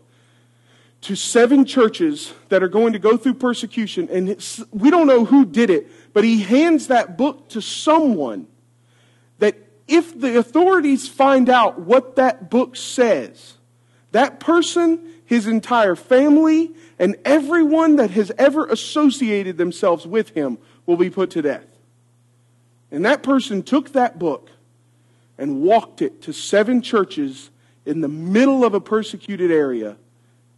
to 1.01 1.15
seven 1.15 1.65
churches 1.65 2.33
that 2.49 2.61
are 2.61 2.67
going 2.67 2.93
to 2.93 2.99
go 2.99 3.17
through 3.17 3.33
persecution. 3.33 4.07
And 4.09 4.27
we 4.71 4.91
don't 4.91 5.07
know 5.07 5.25
who 5.25 5.45
did 5.45 5.69
it, 5.69 6.13
but 6.13 6.23
he 6.23 6.41
hands 6.41 6.87
that 6.87 7.17
book 7.17 7.49
to 7.49 7.61
someone 7.61 8.47
that 9.39 9.55
if 9.87 10.19
the 10.19 10.37
authorities 10.37 11.07
find 11.07 11.49
out 11.49 11.79
what 11.79 12.17
that 12.17 12.49
book 12.51 12.75
says, 12.75 13.55
that 14.11 14.39
person, 14.39 15.07
his 15.25 15.47
entire 15.47 15.95
family, 15.95 16.71
and 16.99 17.15
everyone 17.25 17.95
that 17.95 18.11
has 18.11 18.31
ever 18.37 18.67
associated 18.67 19.57
themselves 19.57 20.05
with 20.05 20.29
him 20.29 20.59
will 20.85 20.97
be 20.97 21.09
put 21.09 21.31
to 21.31 21.41
death. 21.41 21.65
And 22.91 23.05
that 23.05 23.23
person 23.23 23.63
took 23.63 23.93
that 23.93 24.19
book 24.19 24.51
and 25.37 25.63
walked 25.63 26.03
it 26.03 26.21
to 26.23 26.33
seven 26.33 26.83
churches 26.83 27.49
in 27.85 28.01
the 28.01 28.07
middle 28.07 28.63
of 28.63 28.75
a 28.75 28.81
persecuted 28.81 29.49
area 29.49 29.97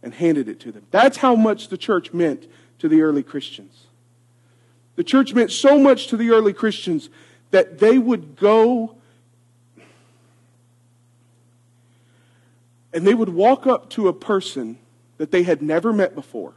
and 0.04 0.14
handed 0.14 0.48
it 0.48 0.60
to 0.60 0.70
them. 0.70 0.86
That's 0.90 1.16
how 1.16 1.34
much 1.34 1.68
the 1.68 1.78
church 1.78 2.12
meant 2.12 2.46
to 2.78 2.88
the 2.88 3.02
early 3.02 3.22
Christians. 3.22 3.86
The 4.96 5.04
church 5.04 5.34
meant 5.34 5.50
so 5.50 5.78
much 5.78 6.08
to 6.08 6.16
the 6.16 6.30
early 6.30 6.52
Christians 6.52 7.08
that 7.50 7.78
they 7.78 7.98
would 7.98 8.36
go 8.36 8.96
and 12.92 13.04
they 13.04 13.14
would 13.14 13.30
walk 13.30 13.66
up 13.66 13.90
to 13.90 14.06
a 14.06 14.12
person 14.12 14.78
that 15.16 15.32
they 15.32 15.42
had 15.42 15.60
never 15.60 15.92
met 15.92 16.14
before. 16.14 16.54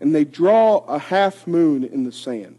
And 0.00 0.14
they 0.14 0.24
draw 0.24 0.78
a 0.80 0.98
half 0.98 1.46
moon 1.46 1.82
in 1.82 2.04
the 2.04 2.12
sand. 2.12 2.58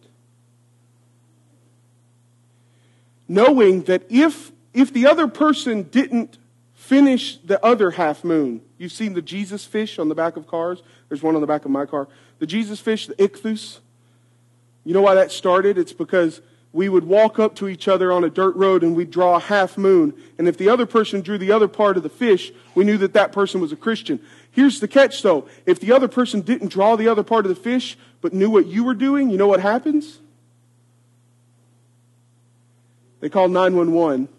Knowing 3.28 3.84
that 3.84 4.02
if, 4.10 4.52
if 4.74 4.92
the 4.92 5.06
other 5.06 5.28
person 5.28 5.84
didn't 5.84 6.40
finish 6.80 7.38
the 7.38 7.64
other 7.64 7.92
half 7.92 8.24
moon, 8.24 8.62
You've 8.80 8.94
seen 8.94 9.14
the 9.14 9.22
Jesus 9.22 9.66
fish 9.66 10.00
on 10.00 10.08
the 10.08 10.16
back 10.16 10.38
of 10.38 10.48
cars. 10.48 10.82
There's 11.10 11.22
one 11.22 11.36
on 11.36 11.42
the 11.42 11.48
back 11.48 11.66
of 11.66 11.72
my 11.72 11.86
car. 11.86 12.08
The 12.40 12.48
Jesus 12.48 12.80
fish, 12.80 13.08
the 13.08 13.14
ichthus. 13.16 13.80
You 14.86 14.94
know 14.94 15.02
why 15.02 15.16
that 15.16 15.34
started? 15.34 15.78
It's 15.78 15.92
because 15.92 16.42
we 16.72 16.88
would 16.88 17.04
walk 17.04 17.40
up 17.40 17.56
to 17.56 17.68
each 17.68 17.90
other 17.90 18.10
on 18.10 18.24
a 18.24 18.30
dirt 18.30 18.56
road 18.56 18.82
and 18.82 18.96
we'd 18.96 19.12
draw 19.12 19.36
a 19.36 19.40
half 19.40 19.78
moon. 19.78 20.14
And 20.38 20.48
if 20.48 20.58
the 20.58 20.70
other 20.70 20.86
person 20.86 21.20
drew 21.20 21.38
the 21.38 21.52
other 21.52 21.68
part 21.68 21.98
of 21.98 22.04
the 22.04 22.10
fish, 22.10 22.54
we 22.74 22.86
knew 22.86 22.98
that 23.00 23.12
that 23.14 23.34
person 23.34 23.60
was 23.60 23.74
a 23.74 23.76
Christian. 23.76 24.22
Here's 24.50 24.80
the 24.80 24.88
catch 24.88 25.22
though. 25.22 25.46
If 25.66 25.82
the 25.82 25.92
other 25.92 26.08
person 26.08 26.40
didn't 26.40 26.70
draw 26.70 26.96
the 26.96 27.10
other 27.10 27.24
part 27.24 27.46
of 27.46 27.50
the 27.50 27.62
fish, 27.62 27.98
but 28.22 28.32
knew 28.32 28.50
what 28.50 28.68
you 28.68 28.86
were 28.86 28.94
doing, 28.94 29.30
you 29.30 29.38
know 29.38 29.48
what 29.48 29.60
happens? 29.60 30.20
They 33.20 33.28
call 33.28 33.50
911 33.50 34.30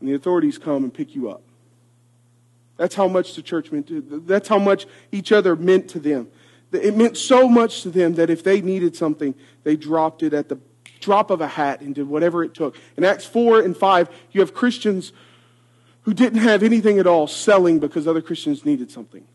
and 0.00 0.08
the 0.08 0.14
authorities 0.14 0.58
come 0.58 0.82
and 0.82 0.92
pick 0.92 1.14
you 1.14 1.30
up. 1.30 1.42
That's 2.76 2.94
how 2.94 3.08
much 3.08 3.34
the 3.34 3.42
church 3.42 3.70
meant 3.70 3.88
to, 3.88 4.22
that's 4.26 4.48
how 4.48 4.58
much 4.58 4.86
each 5.12 5.32
other 5.32 5.54
meant 5.54 5.88
to 5.90 6.00
them. 6.00 6.28
It 6.72 6.96
meant 6.96 7.16
so 7.16 7.48
much 7.48 7.82
to 7.82 7.90
them 7.90 8.14
that 8.14 8.30
if 8.30 8.42
they 8.42 8.60
needed 8.60 8.96
something, 8.96 9.34
they 9.64 9.76
dropped 9.76 10.22
it 10.22 10.32
at 10.32 10.48
the 10.48 10.58
drop 11.00 11.30
of 11.30 11.40
a 11.40 11.46
hat 11.46 11.80
and 11.80 11.94
did 11.94 12.08
whatever 12.08 12.44
it 12.44 12.54
took. 12.54 12.76
In 12.96 13.04
Acts 13.04 13.26
4 13.26 13.60
and 13.60 13.76
5, 13.76 14.08
you 14.32 14.40
have 14.40 14.54
Christians 14.54 15.12
who 16.02 16.14
didn't 16.14 16.38
have 16.40 16.62
anything 16.62 16.98
at 16.98 17.06
all 17.06 17.26
selling 17.26 17.78
because 17.78 18.06
other 18.06 18.22
Christians 18.22 18.64
needed 18.64 18.90
something. 18.90 19.26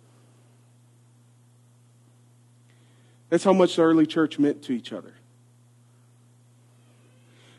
That's 3.29 3.43
how 3.43 3.53
much 3.53 3.75
the 3.75 3.83
early 3.83 4.05
church 4.05 4.39
meant 4.39 4.63
to 4.63 4.73
each 4.73 4.93
other. 4.93 5.13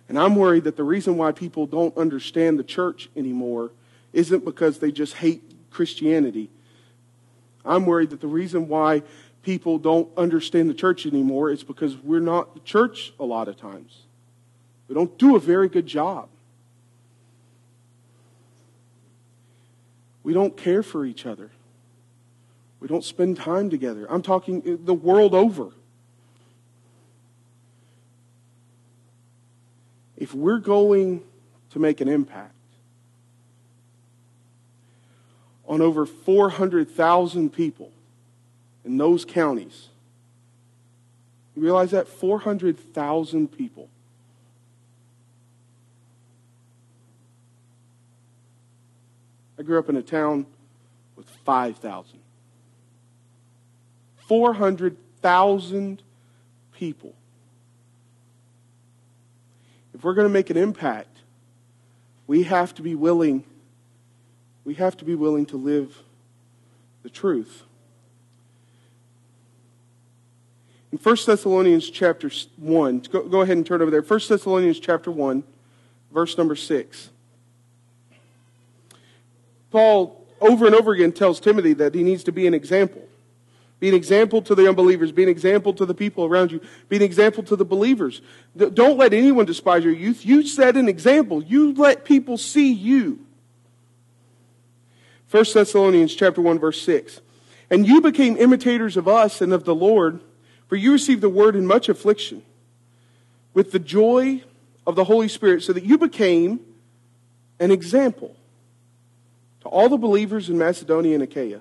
And 0.09 0.19
I'm 0.19 0.37
worried 0.37 0.65
that 0.65 0.77
the 0.77 0.85
reason 0.85 1.17
why 1.17 1.33
people 1.33 1.67
don't 1.67 1.97
understand 1.97 2.59
the 2.59 2.65
church 2.65 3.09
anymore 3.17 3.73
isn't 4.13 4.45
because 4.45 4.79
they 4.79 4.93
just 4.93 5.15
hate 5.15 5.43
Christianity. 5.71 6.49
I'm 7.65 7.87
worried 7.87 8.11
that 8.11 8.21
the 8.21 8.29
reason 8.29 8.69
why 8.69 9.03
people 9.43 9.79
don't 9.79 10.09
understand 10.17 10.71
the 10.71 10.75
church 10.75 11.07
anymore 11.07 11.51
is 11.51 11.65
because 11.65 11.97
we're 11.97 12.21
not 12.21 12.55
the 12.55 12.61
church 12.61 13.13
a 13.19 13.25
lot 13.25 13.49
of 13.49 13.57
times. 13.57 14.03
We 14.89 14.95
don't 14.95 15.17
do 15.19 15.37
a 15.37 15.41
very 15.41 15.69
good 15.69 15.87
job. 15.87 16.29
We 20.23 20.33
don't 20.33 20.57
care 20.57 20.83
for 20.83 21.05
each 21.05 21.27
other. 21.27 21.51
We 22.81 22.89
don't 22.89 23.05
spend 23.05 23.37
time 23.37 23.71
together. 23.71 24.07
I'm 24.11 24.23
talking 24.23 24.81
the 24.85 24.95
world 24.95 25.35
over. 25.35 25.71
If 30.17 30.35
we're 30.35 30.59
going 30.59 31.23
to 31.71 31.79
make 31.79 32.01
an 32.01 32.09
impact 32.09 32.53
on 35.67 35.81
over 35.81 36.07
400,000 36.07 37.53
people 37.53 37.91
in 38.85 38.97
those 38.97 39.25
counties, 39.25 39.89
you 41.55 41.63
realize 41.63 41.91
that? 41.91 42.07
400,000 42.07 43.49
people. 43.49 43.89
I 49.59 49.63
grew 49.63 49.79
up 49.79 49.89
in 49.89 49.97
a 49.97 50.03
town 50.03 50.47
with 51.17 51.29
5,000. 51.29 52.19
400,000 54.19 56.03
people. 56.73 57.15
If 59.97 60.05
we're 60.05 60.15
going 60.15 60.29
to 60.29 60.33
make 60.33 60.51
an 60.51 60.59
impact, 60.59 61.17
we 62.27 62.43
have 62.45 62.75
to 62.75 62.83
be 62.83 62.95
willing 62.95 63.45
we 64.67 64.75
have 64.75 64.97
to 64.97 65.05
be 65.05 65.15
willing 65.15 65.47
to 65.47 65.57
live 65.57 66.03
the 67.05 67.09
truth. 67.09 67.63
In 70.91 70.99
1 70.99 71.17
Thessalonians 71.25 71.89
chapter 71.89 72.29
1, 72.57 72.99
go, 73.13 73.29
go 73.29 73.43
ahead 73.43 73.57
and 73.57 73.65
turn 73.65 73.81
over 73.81 73.93
there. 73.93 74.03
1 74.03 74.21
Thessalonians 74.29 74.81
chapter 74.81 75.13
1, 75.13 75.45
verse 76.13 76.37
number 76.37 76.57
6. 76.57 77.11
Paul 79.71 80.27
over 80.41 80.67
and 80.67 80.75
over 80.75 80.93
again 80.93 81.13
tells 81.13 81.39
Timothy 81.39 81.75
that 81.75 81.95
he 81.95 82.03
needs 82.03 82.25
to 82.25 82.33
be 82.33 82.49
an 82.49 82.55
example. 82.55 83.07
Be 83.79 83.91
an 83.91 83.95
example 83.95 84.41
to 84.43 84.55
the 84.55 84.69
unbelievers. 84.69 85.13
Be 85.13 85.23
an 85.23 85.29
example 85.29 85.75
to 85.75 85.85
the 85.85 85.95
people 85.95 86.25
around 86.25 86.51
you. 86.51 86.61
Be 86.89 86.97
an 86.97 87.03
example 87.03 87.43
to 87.45 87.57
the 87.57 87.65
believers. 87.65 88.23
Don't 88.57 88.97
let 88.97 89.13
anyone 89.13 89.45
despise 89.45 89.85
your 89.85 89.93
youth. 89.93 90.25
You 90.25 90.47
set 90.47 90.77
an 90.77 90.89
example. 90.89 91.43
You 91.43 91.75
let 91.75 92.05
people 92.05 92.39
see 92.39 92.73
you. 92.73 93.21
1 95.31 95.45
Thessalonians 95.53 96.15
chapter 96.15 96.41
1 96.41 96.59
verse 96.59 96.81
6. 96.83 97.21
And 97.69 97.87
you 97.87 98.01
became 98.01 98.37
imitators 98.37 98.97
of 98.97 99.09
us 99.09 99.43
and 99.43 99.53
of 99.53 99.65
the 99.65 99.75
Lord, 99.75 100.21
for 100.69 100.77
you 100.77 100.93
received 100.93 101.21
the 101.21 101.29
word 101.29 101.57
in 101.57 101.67
much 101.67 101.89
affliction 101.89 102.43
with 103.53 103.73
the 103.73 103.79
joy 103.79 104.43
of 104.87 104.95
the 104.95 105.05
Holy 105.05 105.29
Spirit, 105.29 105.63
so 105.65 105.73
that 105.73 105.85
you 105.85 105.99
became 105.99 106.61
an 107.59 107.71
example 107.71 108.37
to 109.63 109.69
all 109.69 109.89
the 109.89 109.97
believers 109.97 110.49
in 110.49 110.57
Macedonia 110.57 111.15
and 111.15 111.25
Achaia. 111.25 111.61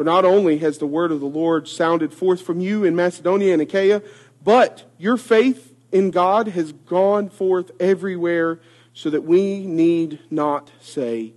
For 0.00 0.04
not 0.04 0.24
only 0.24 0.56
has 0.60 0.78
the 0.78 0.86
word 0.86 1.12
of 1.12 1.20
the 1.20 1.26
Lord 1.26 1.68
sounded 1.68 2.14
forth 2.14 2.40
from 2.40 2.58
you 2.58 2.84
in 2.84 2.96
Macedonia 2.96 3.52
and 3.52 3.60
Achaia, 3.60 4.00
but 4.42 4.90
your 4.96 5.18
faith 5.18 5.74
in 5.92 6.10
God 6.10 6.48
has 6.48 6.72
gone 6.72 7.28
forth 7.28 7.70
everywhere 7.78 8.60
so 8.94 9.10
that 9.10 9.24
we 9.24 9.66
need 9.66 10.18
not 10.30 10.70
say 10.80 11.34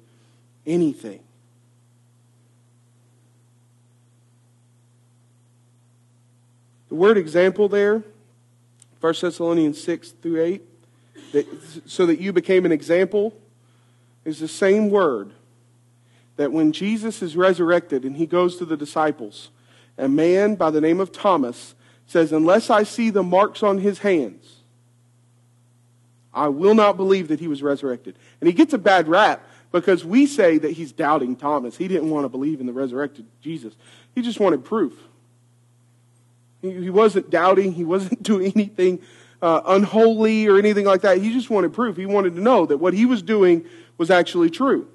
anything. 0.65 1.19
The 6.88 6.95
word 6.95 7.17
example 7.17 7.67
there, 7.67 8.02
1 9.02 9.13
Thessalonians 9.19 9.84
6 9.84 10.12
through 10.21 10.41
8, 10.41 10.62
that, 11.34 11.47
so 11.86 12.06
that 12.06 12.21
you 12.21 12.32
became 12.32 12.65
an 12.65 12.71
example, 12.71 13.38
is 14.23 14.39
the 14.39 14.47
same 14.47 14.89
word 14.89 15.34
that 16.36 16.52
when 16.52 16.72
Jesus 16.72 17.22
is 17.22 17.36
resurrected 17.36 18.04
and 18.04 18.17
he 18.17 18.26
goes 18.26 18.58
to 18.58 18.65
the 18.65 18.78
disciples, 18.78 19.50
a 19.98 20.08
man 20.08 20.56
by 20.56 20.72
the 20.72 20.82
name 20.82 21.00
of 21.00 21.12
Thomas 21.12 21.76
says, 22.08 22.32
Unless 22.32 22.69
I 22.69 22.84
see 22.84 23.10
the 23.10 23.24
marks 23.24 23.62
on 23.63 23.80
his 23.80 24.00
hands, 24.00 24.63
I 26.34 26.48
will 26.48 26.74
not 26.74 26.98
believe 26.98 27.28
that 27.28 27.39
he 27.39 27.48
was 27.48 27.62
resurrected. 27.62 28.17
And 28.41 28.48
he 28.48 28.54
gets 28.54 28.74
a 28.74 28.78
bad 28.80 29.08
rap 29.08 29.48
because 29.72 30.04
we 30.04 30.26
say 30.26 30.58
that 30.58 30.72
he's 30.72 30.91
doubting 30.91 31.36
Thomas. 31.36 31.78
He 31.78 31.88
didn't 31.88 32.10
want 32.10 32.26
to 32.26 32.30
believe 32.30 32.60
in 32.60 32.65
the 32.65 32.74
resurrected 32.74 33.26
Jesus, 33.41 33.76
he 34.15 34.22
just 34.22 34.39
wanted 34.39 34.63
proof. 34.65 34.93
He, 36.62 36.89
wasn't 36.89 37.30
doubting, 37.30 37.74
he 37.74 37.84
wasn't 37.84 38.24
doing 38.32 38.54
anything 38.56 39.02
uh, 39.41 39.62
unholy 39.65 40.48
or 40.48 40.58
anything 40.58 40.86
like 40.86 41.02
that. 41.02 41.17
He 41.17 41.34
just 41.34 41.50
wanted 41.50 41.74
proof. 41.74 41.98
He 41.98 42.06
wanted 42.06 42.36
to 42.36 42.41
know 42.41 42.65
that 42.65 42.78
what 42.78 42.93
he 42.93 43.06
was 43.06 43.22
doing 43.22 43.65
was 43.98 44.10
actually 44.10 44.50
true. 44.50 44.88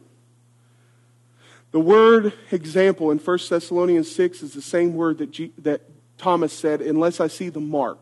The 1.71 1.81
word 1.81 2.33
example 2.51 3.11
in 3.11 3.19
1 3.19 3.39
Thessalonians 3.49 4.11
6 4.11 4.43
is 4.43 4.55
the 4.55 4.63
same 4.63 4.95
word 4.95 5.19
that, 5.19 5.31
G, 5.31 5.53
that 5.59 5.83
Thomas 6.17 6.53
said, 6.53 6.81
unless 6.81 7.21
I 7.21 7.27
see 7.27 7.51
the 7.51 7.61
mark. 7.61 7.99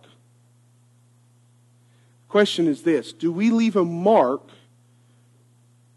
Question 2.29 2.69
is 2.69 2.83
this 2.83 3.13
Do 3.13 3.33
we 3.33 3.51
leave 3.51 3.77
a 3.77 3.85
mark 3.85 4.43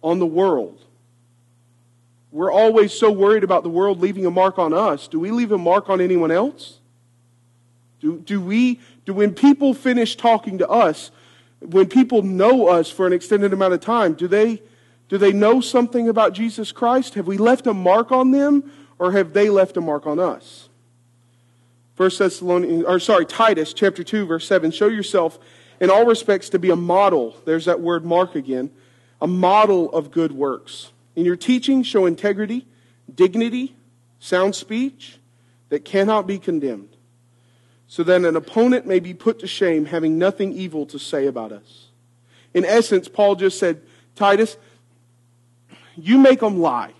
on 0.01 0.19
the 0.19 0.25
world? 0.25 0.83
We're 2.31 2.51
always 2.51 2.93
so 2.93 3.11
worried 3.11 3.43
about 3.43 3.63
the 3.63 3.69
world 3.69 3.99
leaving 3.99 4.25
a 4.25 4.31
mark 4.31 4.59
on 4.59 4.71
us. 4.71 5.07
Do 5.07 5.19
we 5.19 5.31
leave 5.31 5.51
a 5.51 5.57
mark 5.57 5.89
on 5.89 5.99
anyone 5.99 6.29
else? 6.29 6.79
Do, 7.99 8.19
do 8.19 8.39
we, 8.39 8.79
do 9.05 9.13
when 9.13 9.33
people 9.33 9.73
finish 9.73 10.15
talking 10.15 10.59
to 10.59 10.69
us, 10.69 11.11
when 11.59 11.87
people 11.87 12.21
know 12.21 12.67
us 12.67 12.89
for 12.89 13.07
an 13.07 13.13
extended 13.13 13.51
amount 13.51 13.73
of 13.73 13.81
time, 13.81 14.13
do 14.13 14.27
they, 14.27 14.61
do 15.09 15.17
they 15.17 15.33
know 15.33 15.59
something 15.59 16.07
about 16.07 16.33
Jesus 16.33 16.71
Christ? 16.71 17.15
Have 17.15 17.27
we 17.27 17.37
left 17.37 17.67
a 17.67 17.73
mark 17.73 18.11
on 18.11 18.31
them 18.31 18.71
or 18.99 19.11
have 19.11 19.33
they 19.33 19.49
left 19.49 19.75
a 19.75 19.81
mark 19.81 20.05
on 20.05 20.19
us? 20.19 20.69
First 21.95 22.19
Thessalonians, 22.19 22.85
or 22.85 22.99
sorry, 22.99 23.25
Titus 23.25 23.73
chapter 23.73 24.03
2 24.03 24.25
verse 24.25 24.47
7, 24.47 24.71
show 24.71 24.87
yourself 24.87 25.39
in 25.79 25.89
all 25.89 26.05
respects 26.05 26.49
to 26.49 26.59
be 26.59 26.69
a 26.69 26.75
model. 26.75 27.35
There's 27.45 27.65
that 27.65 27.81
word 27.81 28.05
mark 28.05 28.35
again. 28.35 28.69
A 29.21 29.27
model 29.27 29.91
of 29.91 30.11
good 30.11 30.31
works. 30.31 30.91
In 31.15 31.25
your 31.25 31.35
teaching, 31.35 31.83
show 31.83 32.05
integrity, 32.05 32.67
dignity, 33.13 33.75
sound 34.19 34.55
speech 34.55 35.17
that 35.69 35.83
cannot 35.83 36.27
be 36.27 36.39
condemned, 36.39 36.95
so 37.87 38.03
that 38.03 38.23
an 38.23 38.35
opponent 38.35 38.85
may 38.85 38.99
be 38.99 39.13
put 39.13 39.39
to 39.39 39.47
shame, 39.47 39.85
having 39.85 40.17
nothing 40.17 40.53
evil 40.53 40.85
to 40.85 40.99
say 40.99 41.25
about 41.27 41.51
us. 41.51 41.87
In 42.53 42.63
essence, 42.63 43.07
Paul 43.07 43.35
just 43.35 43.59
said, 43.59 43.81
Titus, 44.15 44.57
you 46.03 46.17
make 46.17 46.39
them 46.39 46.59
lie. 46.59 46.93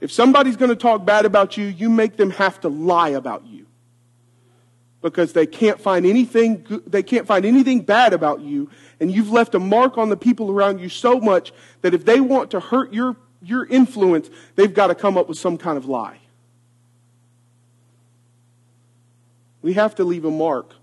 If 0.00 0.12
somebody's 0.12 0.56
going 0.56 0.70
to 0.70 0.76
talk 0.76 1.04
bad 1.04 1.24
about 1.24 1.56
you, 1.56 1.64
you 1.64 1.88
make 1.88 2.16
them 2.16 2.30
have 2.30 2.60
to 2.60 2.68
lie 2.68 3.10
about 3.10 3.46
you. 3.46 3.66
Because 5.00 5.32
they 5.32 5.46
can't 5.46 5.80
find 5.80 6.06
anything, 6.06 6.66
they 6.86 7.02
can't 7.02 7.26
find 7.26 7.44
anything 7.44 7.80
bad 7.80 8.12
about 8.12 8.40
you, 8.40 8.70
and 9.00 9.10
you've 9.10 9.30
left 9.30 9.54
a 9.54 9.58
mark 9.58 9.96
on 9.96 10.08
the 10.08 10.16
people 10.16 10.50
around 10.50 10.80
you 10.80 10.88
so 10.88 11.20
much 11.20 11.52
that 11.82 11.94
if 11.94 12.04
they 12.04 12.20
want 12.20 12.50
to 12.52 12.60
hurt 12.60 12.92
your, 12.92 13.16
your 13.40 13.64
influence, 13.66 14.28
they've 14.56 14.74
got 14.74 14.88
to 14.88 14.94
come 14.94 15.16
up 15.16 15.28
with 15.28 15.38
some 15.38 15.56
kind 15.56 15.76
of 15.76 15.86
lie. 15.86 16.18
We 19.62 19.74
have 19.74 19.94
to 19.96 20.04
leave 20.04 20.24
a 20.24 20.30
mark 20.30 20.74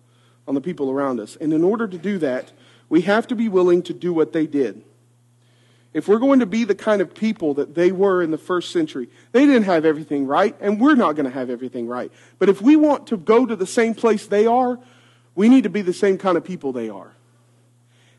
on 0.47 0.55
the 0.55 0.61
people 0.61 0.89
around 0.89 1.19
us. 1.19 1.37
And 1.39 1.53
in 1.53 1.63
order 1.63 1.87
to 1.87 1.97
do 1.97 2.17
that, 2.19 2.51
we 2.89 3.01
have 3.01 3.27
to 3.27 3.35
be 3.35 3.49
willing 3.49 3.81
to 3.83 3.93
do 3.93 4.13
what 4.13 4.31
they 4.33 4.45
did. 4.45 4.83
If 5.95 6.09
we're 6.09 6.19
going 6.19 6.41
to 6.41 6.45
be 6.45 6.65
the 6.65 6.75
kind 6.75 7.01
of 7.01 7.13
people 7.13 7.53
that 7.53 7.73
they 7.73 7.93
were 7.93 8.21
in 8.21 8.29
the 8.29 8.37
first 8.37 8.73
century, 8.73 9.07
they 9.31 9.45
didn't 9.45 9.63
have 9.63 9.85
everything 9.85 10.27
right, 10.27 10.53
and 10.59 10.77
we're 10.77 10.95
not 10.95 11.13
going 11.13 11.23
to 11.23 11.31
have 11.31 11.49
everything 11.49 11.87
right. 11.87 12.11
But 12.37 12.49
if 12.49 12.61
we 12.61 12.75
want 12.75 13.07
to 13.07 13.17
go 13.17 13.45
to 13.45 13.55
the 13.55 13.65
same 13.65 13.95
place 13.95 14.27
they 14.27 14.45
are, 14.45 14.77
we 15.35 15.47
need 15.47 15.63
to 15.63 15.69
be 15.69 15.81
the 15.81 15.93
same 15.93 16.17
kind 16.17 16.35
of 16.35 16.43
people 16.43 16.73
they 16.73 16.89
are. 16.89 17.13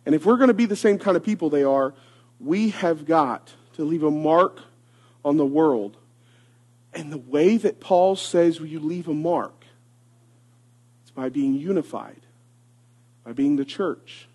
And 0.06 0.14
if 0.14 0.24
we're 0.24 0.38
going 0.38 0.48
to 0.48 0.54
be 0.54 0.64
the 0.64 0.74
same 0.74 0.98
kind 0.98 1.18
of 1.18 1.22
people 1.22 1.50
they 1.50 1.64
are, 1.64 1.92
we 2.40 2.70
have 2.70 3.04
got 3.04 3.52
to 3.74 3.84
leave 3.84 4.04
a 4.04 4.10
mark 4.10 4.60
on 5.22 5.36
the 5.36 5.44
world. 5.44 5.98
And 6.94 7.12
the 7.12 7.18
way 7.18 7.58
that 7.58 7.78
Paul 7.78 8.16
says 8.16 8.58
you 8.58 8.80
leave 8.80 9.06
a 9.06 9.12
mark 9.12 9.66
is 11.04 11.10
by 11.10 11.28
being 11.28 11.52
unified, 11.52 12.22
by 13.22 13.34
being 13.34 13.56
the 13.56 13.66
church, 13.66 14.28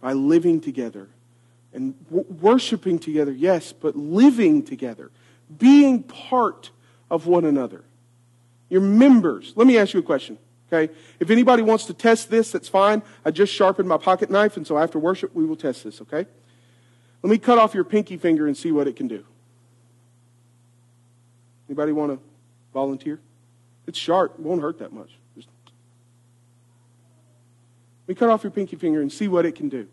by 0.00 0.14
living 0.14 0.62
together 0.62 1.10
and 1.74 1.94
w- 2.06 2.26
worshiping 2.40 2.98
together, 2.98 3.32
yes, 3.32 3.72
but 3.72 3.96
living 3.96 4.62
together, 4.62 5.10
being 5.58 6.02
part 6.02 6.70
of 7.10 7.26
one 7.26 7.44
another. 7.44 7.84
You're 8.70 8.80
members. 8.80 9.52
Let 9.56 9.66
me 9.66 9.76
ask 9.76 9.92
you 9.92 10.00
a 10.00 10.02
question. 10.02 10.38
Okay? 10.72 10.92
If 11.20 11.30
anybody 11.30 11.62
wants 11.62 11.84
to 11.86 11.94
test 11.94 12.30
this, 12.30 12.50
that's 12.50 12.68
fine. 12.68 13.02
I 13.24 13.30
just 13.30 13.52
sharpened 13.52 13.88
my 13.88 13.98
pocket 13.98 14.30
knife, 14.30 14.56
and 14.56 14.66
so 14.66 14.78
after 14.78 14.98
worship, 14.98 15.34
we 15.34 15.44
will 15.44 15.56
test 15.56 15.84
this, 15.84 16.00
okay? 16.00 16.26
Let 17.22 17.30
me 17.30 17.38
cut 17.38 17.58
off 17.58 17.74
your 17.74 17.84
pinky 17.84 18.16
finger 18.16 18.46
and 18.46 18.56
see 18.56 18.72
what 18.72 18.88
it 18.88 18.96
can 18.96 19.08
do. 19.08 19.24
Anybody 21.68 21.92
want 21.92 22.12
to 22.12 22.18
volunteer? 22.72 23.20
It's 23.86 23.98
sharp. 23.98 24.34
It 24.38 24.40
won't 24.40 24.60
hurt 24.60 24.78
that 24.78 24.92
much. 24.92 25.10
Just... 25.36 25.48
Let 28.06 28.08
me 28.08 28.14
cut 28.14 28.30
off 28.30 28.42
your 28.42 28.50
pinky 28.50 28.76
finger 28.76 29.00
and 29.00 29.12
see 29.12 29.28
what 29.28 29.46
it 29.46 29.54
can 29.54 29.68
do. 29.68 29.88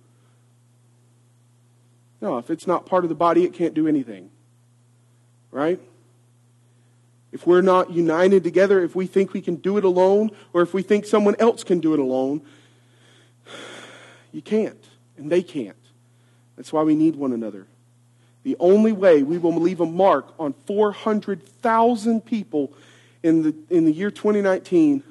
No, 2.21 2.37
if 2.37 2.51
it's 2.51 2.67
not 2.67 2.85
part 2.85 3.03
of 3.03 3.09
the 3.09 3.15
body, 3.15 3.43
it 3.43 3.53
can't 3.53 3.73
do 3.73 3.87
anything. 3.87 4.29
Right? 5.49 5.79
If 7.31 7.47
we're 7.47 7.61
not 7.61 7.91
united 7.91 8.43
together, 8.43 8.83
if 8.83 8.95
we 8.95 9.07
think 9.07 9.33
we 9.33 9.41
can 9.41 9.55
do 9.55 9.77
it 9.77 9.83
alone, 9.83 10.31
or 10.53 10.61
if 10.61 10.73
we 10.73 10.83
think 10.83 11.05
someone 11.05 11.35
else 11.39 11.63
can 11.63 11.79
do 11.79 11.93
it 11.93 11.99
alone, 11.99 12.41
you 14.31 14.41
can't, 14.41 14.83
and 15.17 15.31
they 15.31 15.41
can't. 15.41 15.75
That's 16.55 16.71
why 16.71 16.83
we 16.83 16.93
need 16.93 17.15
one 17.15 17.33
another. 17.33 17.65
The 18.43 18.55
only 18.59 18.91
way 18.91 19.23
we 19.23 19.37
will 19.37 19.55
leave 19.55 19.79
a 19.79 19.85
mark 19.85 20.33
on 20.39 20.53
400,000 20.65 22.21
people 22.21 22.73
in 23.23 23.43
the, 23.43 23.55
in 23.69 23.85
the 23.85 23.91
year 23.91 24.11
2019 24.11 25.03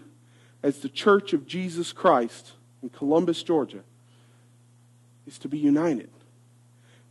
as 0.63 0.79
the 0.81 0.89
Church 0.89 1.33
of 1.33 1.47
Jesus 1.47 1.93
Christ 1.93 2.53
in 2.83 2.91
Columbus, 2.91 3.43
Georgia, 3.43 3.81
is 5.27 5.39
to 5.39 5.49
be 5.49 5.59
united. 5.59 6.11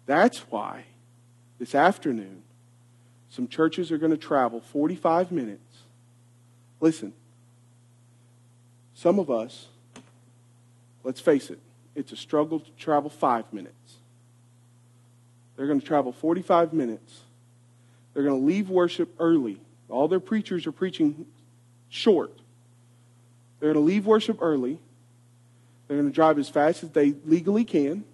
That's 0.10 0.40
why 0.50 0.86
this 1.60 1.76
afternoon 1.76 2.42
some 3.30 3.48
churches 3.48 3.92
are 3.92 4.00
going 4.00 4.10
to 4.10 4.18
travel 4.18 4.60
45 4.60 5.32
minutes. 5.32 5.84
Listen, 6.80 7.14
some 8.96 9.20
of 9.20 9.30
us, 9.30 9.68
let's 11.04 11.22
face 11.22 11.52
it, 11.52 11.60
it's 11.94 12.12
a 12.12 12.16
struggle 12.16 12.60
to 12.60 12.72
travel 12.72 13.12
five 13.12 13.54
minutes. 13.54 13.98
They're 15.56 15.68
going 15.68 15.80
to 15.80 15.86
travel 15.86 16.12
45 16.12 16.74
minutes. 16.74 17.20
They're 18.16 18.24
going 18.24 18.42
to 18.42 18.48
leave 18.48 18.68
worship 18.72 19.14
early. 19.20 19.60
All 19.90 20.08
their 20.08 20.20
preachers 20.20 20.66
are 20.66 20.72
preaching 20.72 21.28
short. 21.90 22.36
They're 23.60 23.74
going 23.74 23.86
to 23.86 23.88
leave 23.88 24.08
worship 24.08 24.40
early. 24.42 24.80
They're 25.88 25.98
going 25.98 26.10
to 26.10 26.16
drive 26.16 26.40
as 26.40 26.50
fast 26.50 26.82
as 26.82 26.90
they 26.90 27.14
legally 27.28 27.64
can 27.64 28.06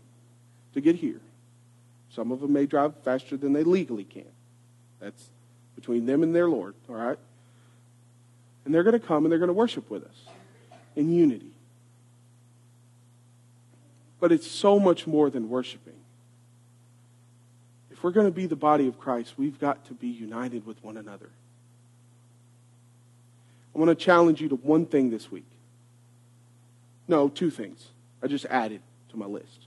to 0.73 0.81
get 0.81 0.97
here. 0.97 1.21
Some 2.15 2.31
of 2.31 2.39
them 2.39 2.53
may 2.53 2.65
drive 2.65 2.93
faster 3.03 3.35
than 3.35 3.51
they 3.51 3.63
legally 3.63 4.05
can. 4.05 4.31
That's 5.01 5.29
between 5.75 6.05
them 6.05 6.23
and 6.23 6.33
their 6.33 6.47
Lord, 6.47 6.73
all 6.87 6.95
right? 6.95 7.19
And 8.63 8.73
they're 8.73 8.83
going 8.83 8.99
to 8.99 9.05
come 9.05 9.25
and 9.25 9.31
they're 9.31 9.39
going 9.39 9.49
to 9.49 9.53
worship 9.53 9.89
with 9.89 10.05
us 10.05 10.15
in 10.95 11.11
unity. 11.11 11.51
But 14.21 14.31
it's 14.31 14.49
so 14.49 14.79
much 14.79 15.05
more 15.05 15.29
than 15.29 15.49
worshiping. 15.49 15.93
If 17.91 18.01
we're 18.01 18.11
going 18.11 18.27
to 18.27 18.31
be 18.31 18.45
the 18.45 18.55
body 18.55 18.87
of 18.87 18.97
Christ, 18.97 19.33
we've 19.37 19.59
got 19.59 19.85
to 19.87 19.93
be 19.93 20.07
united 20.07 20.65
with 20.65 20.81
one 20.81 20.95
another. 20.95 21.29
I 23.75 23.77
want 23.77 23.89
to 23.89 23.95
challenge 23.95 24.39
you 24.39 24.47
to 24.49 24.55
one 24.55 24.85
thing 24.85 25.09
this 25.09 25.29
week. 25.29 25.45
No, 27.09 27.27
two 27.27 27.49
things. 27.49 27.89
I 28.23 28.27
just 28.27 28.45
added 28.45 28.79
to 29.09 29.17
my 29.17 29.25
list. 29.25 29.64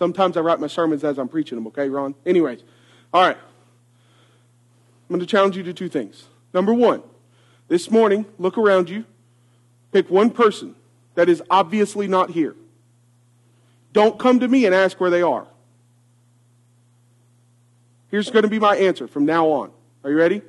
Sometimes 0.00 0.38
I 0.38 0.40
write 0.40 0.58
my 0.58 0.66
sermons 0.66 1.04
as 1.04 1.18
I'm 1.18 1.28
preaching 1.28 1.56
them, 1.56 1.66
okay, 1.66 1.90
Ron? 1.90 2.14
Anyways, 2.24 2.62
all 3.12 3.20
right. 3.20 3.36
I'm 3.36 5.08
going 5.10 5.20
to 5.20 5.26
challenge 5.26 5.58
you 5.58 5.62
to 5.64 5.74
two 5.74 5.90
things. 5.90 6.24
Number 6.54 6.72
one, 6.72 7.02
this 7.68 7.90
morning, 7.90 8.24
look 8.38 8.56
around 8.56 8.88
you, 8.88 9.04
pick 9.92 10.08
one 10.08 10.30
person 10.30 10.74
that 11.16 11.28
is 11.28 11.42
obviously 11.50 12.08
not 12.08 12.30
here. 12.30 12.56
Don't 13.92 14.18
come 14.18 14.40
to 14.40 14.48
me 14.48 14.64
and 14.64 14.74
ask 14.74 14.98
where 14.98 15.10
they 15.10 15.20
are. 15.20 15.46
Here's 18.10 18.30
going 18.30 18.44
to 18.44 18.48
be 18.48 18.58
my 18.58 18.76
answer 18.78 19.06
from 19.06 19.26
now 19.26 19.48
on. 19.48 19.70
Are 20.02 20.08
you 20.08 20.16
ready? 20.16 20.40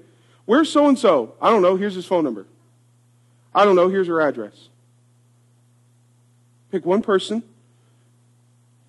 Where's 0.45 0.71
so 0.71 0.87
and 0.87 0.97
so? 0.97 1.35
I 1.41 1.49
don't 1.49 1.61
know. 1.61 1.75
Here's 1.75 1.95
his 1.95 2.05
phone 2.05 2.23
number. 2.23 2.45
I 3.53 3.65
don't 3.65 3.75
know. 3.75 3.89
Here's 3.89 4.07
her 4.07 4.21
address. 4.21 4.69
Pick 6.71 6.85
one 6.85 7.01
person, 7.01 7.43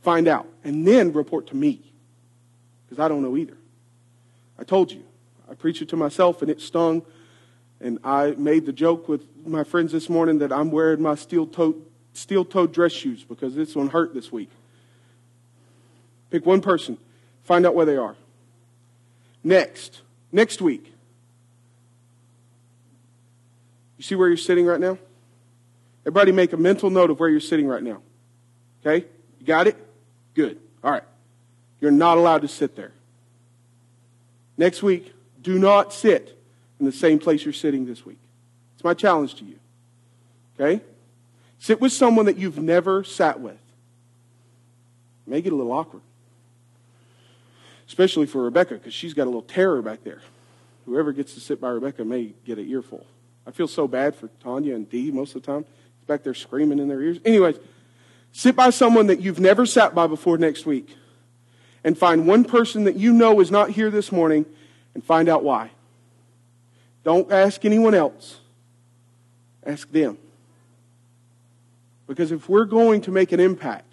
find 0.02 0.28
out, 0.28 0.46
and 0.64 0.86
then 0.86 1.12
report 1.12 1.46
to 1.48 1.56
me. 1.56 1.80
Because 2.84 3.02
I 3.02 3.08
don't 3.08 3.22
know 3.22 3.36
either. 3.36 3.56
I 4.58 4.64
told 4.64 4.92
you. 4.92 5.02
I 5.50 5.54
preached 5.54 5.82
it 5.82 5.88
to 5.90 5.96
myself 5.96 6.42
and 6.42 6.50
it 6.50 6.60
stung. 6.60 7.02
And 7.80 7.98
I 8.04 8.32
made 8.32 8.66
the 8.66 8.72
joke 8.72 9.08
with 9.08 9.24
my 9.44 9.64
friends 9.64 9.92
this 9.92 10.08
morning 10.08 10.38
that 10.38 10.52
I'm 10.52 10.70
wearing 10.70 11.02
my 11.02 11.14
steel 11.14 11.46
toed, 11.46 11.84
steel 12.12 12.44
toed 12.44 12.72
dress 12.72 12.92
shoes 12.92 13.24
because 13.24 13.54
this 13.54 13.74
one 13.74 13.88
hurt 13.88 14.14
this 14.14 14.30
week. 14.30 14.50
Pick 16.30 16.46
one 16.46 16.60
person, 16.60 16.96
find 17.44 17.66
out 17.66 17.74
where 17.74 17.84
they 17.86 17.96
are. 17.96 18.14
Next, 19.44 20.02
next 20.30 20.62
week. 20.62 20.92
You 23.98 24.04
see 24.04 24.14
where 24.14 24.28
you're 24.28 24.36
sitting 24.36 24.64
right 24.64 24.80
now? 24.80 24.96
Everybody 26.02 26.32
make 26.32 26.52
a 26.52 26.56
mental 26.56 26.90
note 26.90 27.10
of 27.10 27.20
where 27.20 27.28
you're 27.28 27.40
sitting 27.40 27.66
right 27.66 27.82
now. 27.82 28.00
Okay? 28.80 29.06
You 29.38 29.46
got 29.46 29.66
it? 29.66 29.76
Good. 30.34 30.58
All 30.82 30.90
right. 30.90 31.04
You're 31.80 31.90
not 31.90 32.18
allowed 32.18 32.42
to 32.42 32.48
sit 32.48 32.76
there. 32.76 32.92
Next 34.56 34.82
week, 34.82 35.12
do 35.42 35.58
not 35.58 35.92
sit 35.92 36.38
in 36.78 36.86
the 36.86 36.92
same 36.92 37.18
place 37.18 37.44
you're 37.44 37.52
sitting 37.52 37.86
this 37.86 38.06
week. 38.06 38.18
It's 38.74 38.84
my 38.84 38.94
challenge 38.94 39.34
to 39.36 39.44
you. 39.44 39.58
Okay? 40.58 40.82
Sit 41.58 41.80
with 41.80 41.92
someone 41.92 42.26
that 42.26 42.36
you've 42.36 42.58
never 42.58 43.04
sat 43.04 43.40
with. 43.40 43.58
It 45.28 45.46
a 45.46 45.54
little 45.54 45.72
awkward. 45.72 46.02
Especially 47.86 48.26
for 48.26 48.42
Rebecca, 48.42 48.74
because 48.74 48.92
she's 48.92 49.14
got 49.14 49.24
a 49.24 49.30
little 49.30 49.42
terror 49.42 49.80
back 49.80 50.04
there. 50.04 50.20
Whoever 50.86 51.12
gets 51.12 51.34
to 51.34 51.40
sit 51.40 51.60
by 51.60 51.70
Rebecca 51.70 52.04
may 52.04 52.32
get 52.44 52.58
an 52.58 52.68
earful. 52.68 53.06
I 53.46 53.50
feel 53.50 53.68
so 53.68 53.88
bad 53.88 54.14
for 54.14 54.28
Tanya 54.42 54.74
and 54.74 54.88
Dee 54.88 55.10
most 55.10 55.34
of 55.34 55.42
the 55.42 55.46
time. 55.46 55.64
It's 55.98 56.06
back 56.06 56.22
there 56.22 56.34
screaming 56.34 56.78
in 56.78 56.88
their 56.88 57.00
ears. 57.00 57.18
Anyways, 57.24 57.56
sit 58.32 58.56
by 58.56 58.70
someone 58.70 59.06
that 59.06 59.20
you've 59.20 59.40
never 59.40 59.64
sat 59.66 59.94
by 59.94 60.06
before 60.06 60.38
next 60.38 60.66
week. 60.66 60.96
And 61.84 61.98
find 61.98 62.26
one 62.26 62.44
person 62.44 62.84
that 62.84 62.96
you 62.96 63.12
know 63.12 63.40
is 63.40 63.50
not 63.50 63.70
here 63.70 63.90
this 63.90 64.12
morning 64.12 64.46
and 64.94 65.04
find 65.04 65.28
out 65.28 65.42
why. 65.42 65.70
Don't 67.04 67.30
ask 67.32 67.64
anyone 67.64 67.94
else. 67.94 68.38
Ask 69.64 69.90
them. 69.90 70.18
Because 72.06 72.30
if 72.30 72.48
we're 72.48 72.64
going 72.64 73.00
to 73.02 73.10
make 73.10 73.32
an 73.32 73.40
impact, 73.40 73.91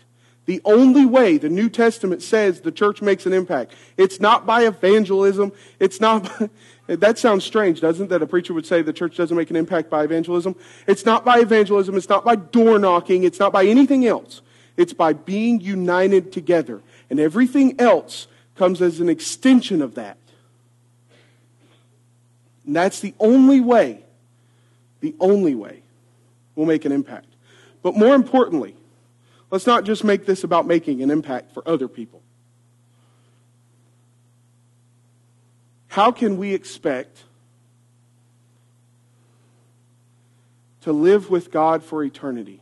the 0.50 0.62
only 0.66 1.06
way 1.06 1.38
the 1.38 1.48
New 1.48 1.70
Testament 1.70 2.24
says 2.24 2.62
the 2.62 2.72
church 2.72 3.04
makes 3.04 3.28
an 3.28 3.34
impact, 3.34 3.72
it's 3.98 4.20
not 4.20 4.48
by 4.48 4.64
evangelism. 4.64 5.52
It's 5.80 6.02
not, 6.02 6.28
that 6.88 7.20
sounds 7.20 7.44
strange, 7.44 7.82
doesn't 7.82 8.08
it? 8.08 8.10
That 8.10 8.24
a 8.24 8.26
preacher 8.26 8.56
would 8.56 8.66
say 8.66 8.82
the 8.82 8.92
church 8.92 9.16
doesn't 9.16 9.38
make 9.38 9.52
an 9.52 9.56
impact 9.56 9.92
by 9.92 10.04
evangelism. 10.04 10.56
It's 10.88 11.06
not 11.06 11.24
by 11.24 11.38
evangelism. 11.38 11.96
It's 11.96 12.10
not 12.10 12.26
by 12.26 12.36
door 12.36 12.80
knocking. 12.80 13.26
It's 13.26 13.38
not 13.38 13.54
by 13.54 13.66
anything 13.66 14.08
else. 14.08 14.42
It's 14.76 14.92
by 14.92 15.14
being 15.14 15.62
united 15.62 16.32
together. 16.32 16.82
And 17.12 17.20
everything 17.20 17.80
else 17.80 18.26
comes 18.56 18.82
as 18.82 19.00
an 19.00 19.08
extension 19.08 19.84
of 19.84 19.94
that. 19.94 20.18
And 22.66 22.76
that's 22.76 23.02
the 23.02 23.14
only 23.20 23.60
way, 23.60 24.04
the 25.02 25.14
only 25.20 25.54
way 25.54 25.84
we'll 26.56 26.66
make 26.66 26.86
an 26.86 26.92
impact. 26.92 27.28
But 27.84 27.96
more 27.96 28.16
importantly, 28.16 28.76
let's 29.52 29.68
not 29.68 29.84
just 29.84 30.04
make 30.04 30.26
this 30.26 30.44
about 30.44 30.68
making 30.68 31.02
an 31.02 31.12
impact 31.12 31.52
for 31.54 31.68
other 31.68 31.88
people. 31.88 32.22
How 35.88 36.12
can 36.12 36.38
we 36.38 36.54
expect 36.54 37.24
to 40.82 40.94
live 40.94 41.30
with 41.30 41.52
God 41.52 41.84
for 41.84 42.04
eternity 42.04 42.62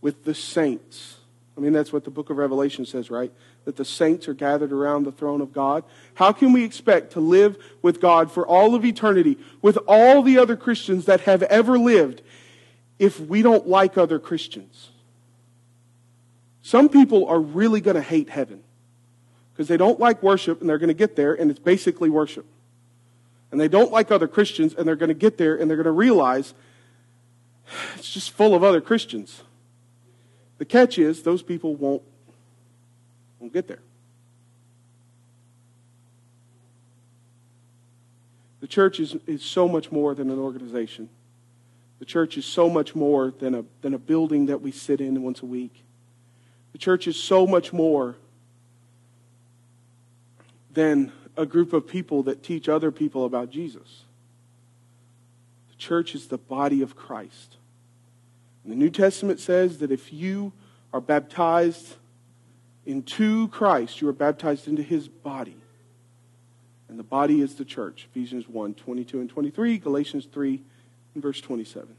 with 0.00 0.24
the 0.24 0.34
saints. 0.34 1.16
I 1.56 1.60
mean, 1.60 1.72
that's 1.72 1.92
what 1.92 2.04
the 2.04 2.10
book 2.10 2.30
of 2.30 2.36
Revelation 2.36 2.84
says, 2.84 3.10
right? 3.10 3.32
That 3.64 3.76
the 3.76 3.84
saints 3.84 4.26
are 4.28 4.34
gathered 4.34 4.72
around 4.72 5.04
the 5.04 5.12
throne 5.12 5.40
of 5.40 5.52
God. 5.52 5.84
How 6.14 6.32
can 6.32 6.52
we 6.52 6.64
expect 6.64 7.12
to 7.12 7.20
live 7.20 7.56
with 7.82 8.00
God 8.00 8.30
for 8.30 8.46
all 8.46 8.74
of 8.74 8.84
eternity 8.84 9.38
with 9.60 9.78
all 9.86 10.22
the 10.22 10.38
other 10.38 10.56
Christians 10.56 11.04
that 11.04 11.20
have 11.22 11.42
ever 11.44 11.78
lived 11.78 12.22
if 12.98 13.20
we 13.20 13.42
don't 13.42 13.66
like 13.66 13.98
other 13.98 14.18
Christians? 14.18 14.90
Some 16.62 16.88
people 16.88 17.26
are 17.26 17.40
really 17.40 17.80
going 17.80 17.96
to 17.96 18.02
hate 18.02 18.30
heaven 18.30 18.62
because 19.52 19.68
they 19.68 19.76
don't 19.76 19.98
like 19.98 20.22
worship 20.22 20.60
and 20.60 20.68
they're 20.70 20.78
going 20.78 20.88
to 20.88 20.94
get 20.94 21.16
there 21.16 21.34
and 21.34 21.50
it's 21.50 21.60
basically 21.60 22.08
worship. 22.08 22.46
And 23.50 23.60
they 23.60 23.68
don't 23.68 23.92
like 23.92 24.10
other 24.10 24.28
Christians 24.28 24.74
and 24.74 24.86
they're 24.86 24.96
going 24.96 25.08
to 25.08 25.14
get 25.14 25.36
there 25.36 25.56
and 25.56 25.68
they're 25.68 25.76
going 25.76 25.84
to 25.84 25.90
realize 25.90 26.54
it's 27.96 28.12
just 28.12 28.30
full 28.30 28.54
of 28.54 28.64
other 28.64 28.80
Christians. 28.80 29.42
The 30.58 30.64
catch 30.64 30.98
is 30.98 31.22
those 31.22 31.42
people 31.42 31.74
won't, 31.74 32.02
won't 33.40 33.52
get 33.52 33.66
there. 33.68 33.82
The 38.60 38.68
church 38.68 39.00
is, 39.00 39.16
is 39.26 39.42
so 39.42 39.66
much 39.68 39.90
more 39.90 40.14
than 40.14 40.30
an 40.30 40.38
organization. 40.38 41.08
The 42.02 42.06
church 42.06 42.36
is 42.36 42.44
so 42.44 42.68
much 42.68 42.96
more 42.96 43.32
than 43.38 43.54
a, 43.54 43.64
than 43.80 43.94
a 43.94 43.98
building 43.98 44.46
that 44.46 44.60
we 44.60 44.72
sit 44.72 45.00
in 45.00 45.22
once 45.22 45.40
a 45.40 45.46
week. 45.46 45.84
The 46.72 46.78
church 46.78 47.06
is 47.06 47.14
so 47.14 47.46
much 47.46 47.72
more 47.72 48.16
than 50.72 51.12
a 51.36 51.46
group 51.46 51.72
of 51.72 51.86
people 51.86 52.24
that 52.24 52.42
teach 52.42 52.68
other 52.68 52.90
people 52.90 53.24
about 53.24 53.50
Jesus. 53.50 54.02
The 55.70 55.76
church 55.76 56.16
is 56.16 56.26
the 56.26 56.38
body 56.38 56.82
of 56.82 56.96
Christ. 56.96 57.58
And 58.64 58.72
the 58.72 58.76
New 58.76 58.90
Testament 58.90 59.38
says 59.38 59.78
that 59.78 59.92
if 59.92 60.12
you 60.12 60.52
are 60.92 61.00
baptized 61.00 61.94
into 62.84 63.46
Christ, 63.46 64.00
you 64.00 64.08
are 64.08 64.12
baptized 64.12 64.66
into 64.66 64.82
his 64.82 65.06
body. 65.06 65.58
And 66.88 66.98
the 66.98 67.04
body 67.04 67.40
is 67.40 67.54
the 67.54 67.64
church. 67.64 68.08
Ephesians 68.10 68.48
1 68.48 68.74
22 68.74 69.20
and 69.20 69.30
23, 69.30 69.78
Galatians 69.78 70.26
3 70.32 70.50
and 70.54 70.64
verse 71.20 71.40
27. 71.40 71.94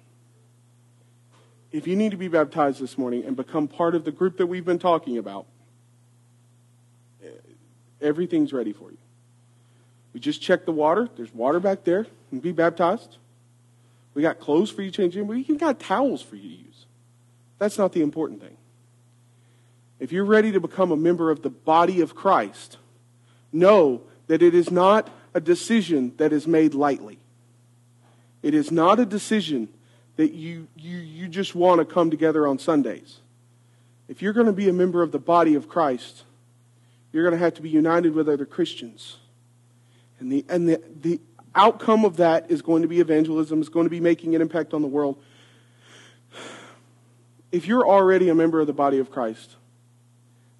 If 1.71 1.87
you 1.87 1.95
need 1.95 2.11
to 2.11 2.17
be 2.17 2.27
baptized 2.27 2.79
this 2.79 2.97
morning 2.97 3.23
and 3.25 3.35
become 3.35 3.67
part 3.67 3.95
of 3.95 4.05
the 4.05 4.11
group 4.11 4.37
that 4.37 4.45
we've 4.45 4.65
been 4.65 4.79
talking 4.79 5.17
about, 5.17 5.45
eh, 7.23 7.29
everything's 8.01 8.53
ready 8.53 8.73
for 8.73 8.91
you. 8.91 8.97
We 10.13 10.19
just 10.19 10.41
checked 10.41 10.65
the 10.65 10.71
water. 10.71 11.09
There's 11.15 11.33
water 11.33 11.59
back 11.59 11.83
there. 11.83 12.05
And 12.31 12.41
be 12.41 12.51
baptized. 12.51 13.17
We 14.13 14.21
got 14.21 14.39
clothes 14.39 14.69
for 14.69 14.83
you 14.83 14.91
to 14.91 14.95
change 14.95 15.17
in. 15.17 15.25
We 15.27 15.39
even 15.39 15.57
got 15.57 15.79
towels 15.79 16.21
for 16.21 16.35
you 16.35 16.49
to 16.49 16.63
use. 16.63 16.85
That's 17.57 17.77
not 17.77 17.93
the 17.93 18.01
important 18.01 18.41
thing. 18.41 18.57
If 19.99 20.11
you're 20.11 20.25
ready 20.25 20.51
to 20.51 20.59
become 20.59 20.91
a 20.91 20.97
member 20.97 21.31
of 21.31 21.41
the 21.41 21.49
body 21.49 22.01
of 22.01 22.13
Christ, 22.13 22.77
know 23.51 24.01
that 24.27 24.41
it 24.41 24.53
is 24.53 24.69
not 24.69 25.09
a 25.33 25.41
decision 25.41 26.13
that 26.17 26.33
is 26.33 26.45
made 26.45 26.73
lightly. 26.73 27.19
It 28.43 28.53
is 28.53 28.71
not 28.71 28.99
a 28.99 29.05
decision 29.05 29.69
that 30.17 30.33
you, 30.33 30.67
you, 30.75 30.97
you 30.97 31.27
just 31.27 31.55
want 31.55 31.79
to 31.79 31.85
come 31.85 32.11
together 32.11 32.45
on 32.45 32.59
Sundays. 32.59 33.19
If 34.07 34.21
you're 34.21 34.33
going 34.33 34.45
to 34.47 34.53
be 34.53 34.69
a 34.69 34.73
member 34.73 35.01
of 35.01 35.11
the 35.11 35.17
body 35.17 35.55
of 35.55 35.67
Christ, 35.67 36.23
you're 37.11 37.23
going 37.23 37.39
to 37.39 37.43
have 37.43 37.53
to 37.55 37.61
be 37.61 37.69
united 37.69 38.13
with 38.13 38.29
other 38.29 38.45
Christians. 38.45 39.17
And 40.19 40.31
the, 40.31 40.45
and 40.49 40.69
the, 40.69 40.81
the 41.01 41.19
outcome 41.55 42.05
of 42.05 42.17
that 42.17 42.51
is 42.51 42.61
going 42.61 42.81
to 42.81 42.87
be 42.87 42.99
evangelism, 42.99 43.61
is 43.61 43.69
going 43.69 43.85
to 43.85 43.89
be 43.89 44.01
making 44.01 44.35
an 44.35 44.41
impact 44.41 44.73
on 44.73 44.81
the 44.81 44.87
world. 44.87 45.21
If 47.51 47.67
you're 47.67 47.87
already 47.87 48.29
a 48.29 48.35
member 48.35 48.59
of 48.59 48.67
the 48.67 48.73
body 48.73 48.99
of 48.99 49.09
Christ, 49.09 49.55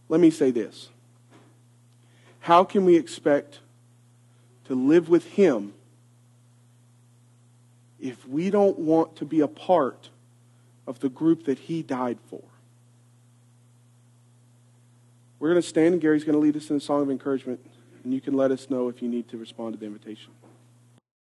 let 0.09 0.21
me 0.21 0.29
say 0.29 0.51
this. 0.51 0.89
How 2.41 2.63
can 2.63 2.85
we 2.85 2.95
expect 2.95 3.59
to 4.65 4.75
live 4.75 5.09
with 5.09 5.25
Him 5.25 5.73
if 8.03 8.27
we 8.27 8.49
don't 8.49 8.77
want 8.77 9.15
to 9.15 9.25
be 9.25 9.39
a 9.39 9.47
part 9.47 10.09
of 10.85 10.99
the 10.99 11.07
group 11.07 11.45
that 11.45 11.57
He 11.57 11.81
died 11.81 12.17
for? 12.29 12.43
We're 15.39 15.49
going 15.49 15.61
to 15.61 15.67
stand, 15.67 15.93
and 15.93 16.01
Gary's 16.01 16.25
going 16.25 16.33
to 16.33 16.39
lead 16.39 16.57
us 16.57 16.69
in 16.69 16.75
a 16.75 16.81
song 16.81 17.01
of 17.01 17.09
encouragement, 17.09 17.61
and 18.03 18.13
you 18.13 18.19
can 18.19 18.33
let 18.33 18.51
us 18.51 18.69
know 18.69 18.89
if 18.89 19.01
you 19.01 19.07
need 19.07 19.29
to 19.29 19.37
respond 19.37 19.73
to 19.73 19.79
the 19.79 19.85
invitation. 19.85 20.31